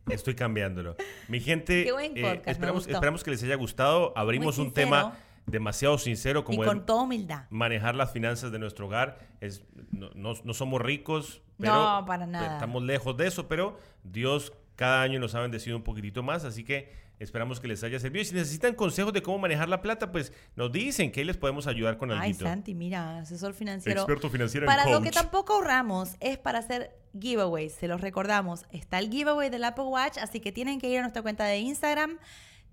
Estoy 0.10 0.36
cambiándolo. 0.36 0.96
Mi 1.28 1.39
gente, 1.41 1.84
Qué 1.84 1.91
buen 1.91 2.17
eh, 2.17 2.22
podcast, 2.22 2.48
esperamos, 2.48 2.88
esperamos 2.88 3.24
que 3.24 3.32
les 3.32 3.43
haya 3.43 3.56
gustado. 3.56 4.13
Abrimos 4.15 4.58
un 4.58 4.72
tema 4.72 5.17
demasiado 5.46 5.98
sincero 5.98 6.41
Y 6.41 6.43
como 6.43 6.63
es 6.63 6.70
con 6.70 6.86
toda 6.86 7.02
humildad. 7.04 7.43
manejar 7.50 7.96
las 7.96 8.12
finanzas 8.13 8.52
de 8.52 8.60
nuestro 8.60 8.86
hogar. 8.88 9.20
Es, 9.41 9.63
no, 9.91 10.10
no- 10.15 10.34
no 10.43 10.54
somos 10.54 10.82
ricos, 10.82 11.41
pero 11.58 11.74
No, 11.74 12.06
para 12.06 12.26
nada. 12.26 12.54
estamos 12.54 12.84
lejos 12.84 13.15
de 13.17 13.28
eso, 13.28 13.48
pero 13.48 13.78
Dios 14.04 14.54
cada 14.76 15.02
año 15.02 15.20
nos 15.20 15.34
ha 15.36 15.39
bendecido 15.39 15.76
un 15.76 15.84
poquitito 15.84 16.22
más, 16.24 16.46
así 16.46 16.63
que 16.63 16.91
esperamos 17.20 17.60
que 17.60 17.67
les 17.67 17.84
haya 17.84 18.00
servido. 18.00 18.22
Y 18.22 18.26
si 18.26 18.36
necesitan 18.36 18.76
consejos 18.76 19.12
de 19.12 19.24
cómo 19.24 19.39
manejar 19.39 19.70
la 19.70 19.82
plata, 19.82 20.12
pues 20.12 20.32
nos 20.56 20.72
dicen 20.72 21.12
que 21.12 21.22
ahí 21.22 21.26
les 21.26 21.38
podemos 21.38 21.65
ayudar 21.65 21.98
con 21.98 22.12
algo. 22.12 22.24
Ay, 22.24 22.34
Santi, 22.34 22.76
mira, 22.76 23.20
asesor 23.20 23.54
financiero. 23.54 24.02
Experto 24.02 24.30
financiero 24.30 24.65
en 24.65 24.67
Para 24.67 24.89
lo 24.89 25.02
que 25.02 25.10
tampoco 25.12 25.54
ahorramos 25.54 26.15
es 26.20 26.38
para 26.38 26.60
hacer 26.60 26.96
giveaways. 27.20 27.74
Se 27.74 27.88
los 27.88 28.02
recordamos. 28.02 28.65
Está 28.72 29.00
el 29.00 29.10
giveaway 29.10 29.50
del 29.50 29.63
Apple 29.63 29.86
Watch, 29.86 30.17
así 30.20 30.39
que 30.39 30.52
tienen 30.52 30.80
que 30.80 30.89
ir 30.89 31.00
a 31.00 31.02
nuestra 31.02 31.24
cuenta 31.24 31.46
de 31.46 31.58
Instagram, 31.58 32.20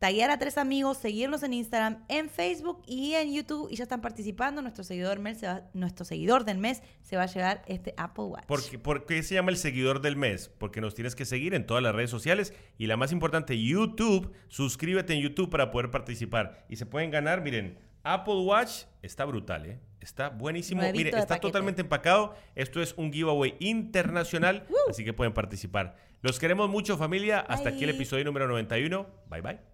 taguear 0.05 0.31
a 0.31 0.39
tres 0.39 0.59
amigos, 0.59 0.99
seguirnos 0.99 1.43
en 1.45 1.55
Instagram, 1.55 2.05
en 2.09 2.29
Facebook 2.29 2.83
y 2.87 3.15
en 3.15 3.33
YouTube 3.33 3.69
y 3.71 3.77
ya 3.77 3.85
están 3.85 4.03
participando. 4.03 4.61
Nuestro 4.61 4.85
seguidor, 4.85 5.19
mes 5.19 5.39
se 5.39 5.47
va- 5.47 5.63
nuestro 5.73 6.05
seguidor 6.05 6.45
del 6.45 6.59
mes 6.59 6.83
se 7.03 7.17
va 7.17 7.23
a 7.23 7.27
llevar 7.27 7.63
este 7.67 7.95
Apple 7.97 8.25
Watch. 8.25 8.45
¿Por 8.45 8.63
qué, 8.69 8.79
por 8.79 9.07
qué 9.07 9.23
se 9.23 9.35
llama 9.35 9.51
el 9.51 9.57
seguidor 9.57 10.03
del 10.03 10.17
mes? 10.17 10.51
Porque 10.59 10.83
nos 10.83 10.95
tienes 10.95 11.15
que 11.17 11.25
seguir 11.25 11.55
en 11.55 11.65
todas 11.65 11.83
las 11.83 11.95
redes 11.95 12.11
sociales 12.11 12.53
y 12.77 12.87
la 12.87 12.99
más 12.99 13.13
importante, 13.13 13.59
YouTube. 13.59 14.31
Suscríbete 14.49 15.15
en 15.15 15.21
YouTube 15.21 15.49
para 15.49 15.71
poder 15.71 15.91
participar. 15.91 16.67
Y 16.69 16.77
se 16.77 16.85
pueden 16.85 17.11
ganar, 17.11 17.41
miren, 17.41 17.79
Apple 18.03 18.41
Watch 18.43 18.83
está 19.01 19.25
brutal, 19.25 19.65
¿eh? 19.65 19.81
Está 20.01 20.29
buenísimo. 20.29 20.83
Nuevito 20.83 20.99
Mire, 20.99 21.11
está 21.19 21.27
paquete. 21.29 21.47
totalmente 21.49 21.81
empacado. 21.81 22.35
Esto 22.55 22.83
es 22.83 22.93
un 22.99 23.11
giveaway 23.11 23.55
internacional, 23.59 24.67
así 24.91 25.03
que 25.03 25.15
pueden 25.15 25.33
participar. 25.33 25.97
Los 26.21 26.39
queremos 26.39 26.69
mucho, 26.69 26.99
familia. 26.99 27.41
Hasta 27.41 27.71
aquí 27.71 27.85
el 27.85 27.91
episodio 27.91 28.23
número 28.27 28.47
91. 28.47 29.07
Bye, 29.31 29.41
bye. 29.41 29.74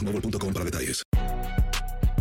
boostmobile.com 0.00 0.52
para 0.52 0.64
detalles. 0.64 1.02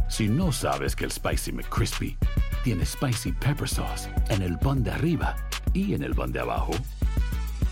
Si 0.10 0.28
no 0.28 0.52
sabes 0.52 0.96
que 0.96 1.06
el 1.06 1.12
Spicy 1.12 1.52
McCrispy 1.52 2.18
tiene 2.64 2.86
Spicy 2.86 3.32
Pepper 3.32 3.70
Sauce 3.70 4.10
en 4.30 4.42
el 4.42 4.58
pan 4.58 4.84
de 4.84 4.92
arriba 4.92 5.36
y 5.74 5.94
en 5.94 6.04
el 6.04 6.16
pan 6.16 6.32
de 6.32 6.40
abajo, 6.40 6.72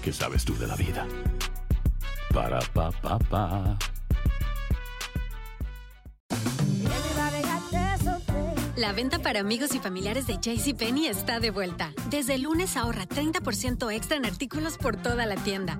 ¿qué 0.02 0.14
sabes 0.14 0.46
tú 0.46 0.56
de 0.58 0.68
la 0.68 0.76
vida? 0.76 1.06
Para, 2.34 2.60
pa, 2.74 2.92
pa, 2.92 3.18
pa. 3.20 3.78
La 8.78 8.94
venta 8.94 9.18
para 9.18 9.40
amigos 9.40 9.74
y 9.74 9.80
familiares 9.80 10.28
de 10.28 10.36
JCPenney 10.36 11.08
está 11.08 11.40
de 11.40 11.50
vuelta. 11.50 11.94
Desde 12.12 12.36
el 12.36 12.44
lunes 12.44 12.78
ahorra 12.78 13.08
30% 13.08 13.92
extra 13.92 14.18
en 14.18 14.26
artículos 14.28 14.78
por 14.78 14.96
toda 14.96 15.26
la 15.26 15.36
tienda. 15.36 15.80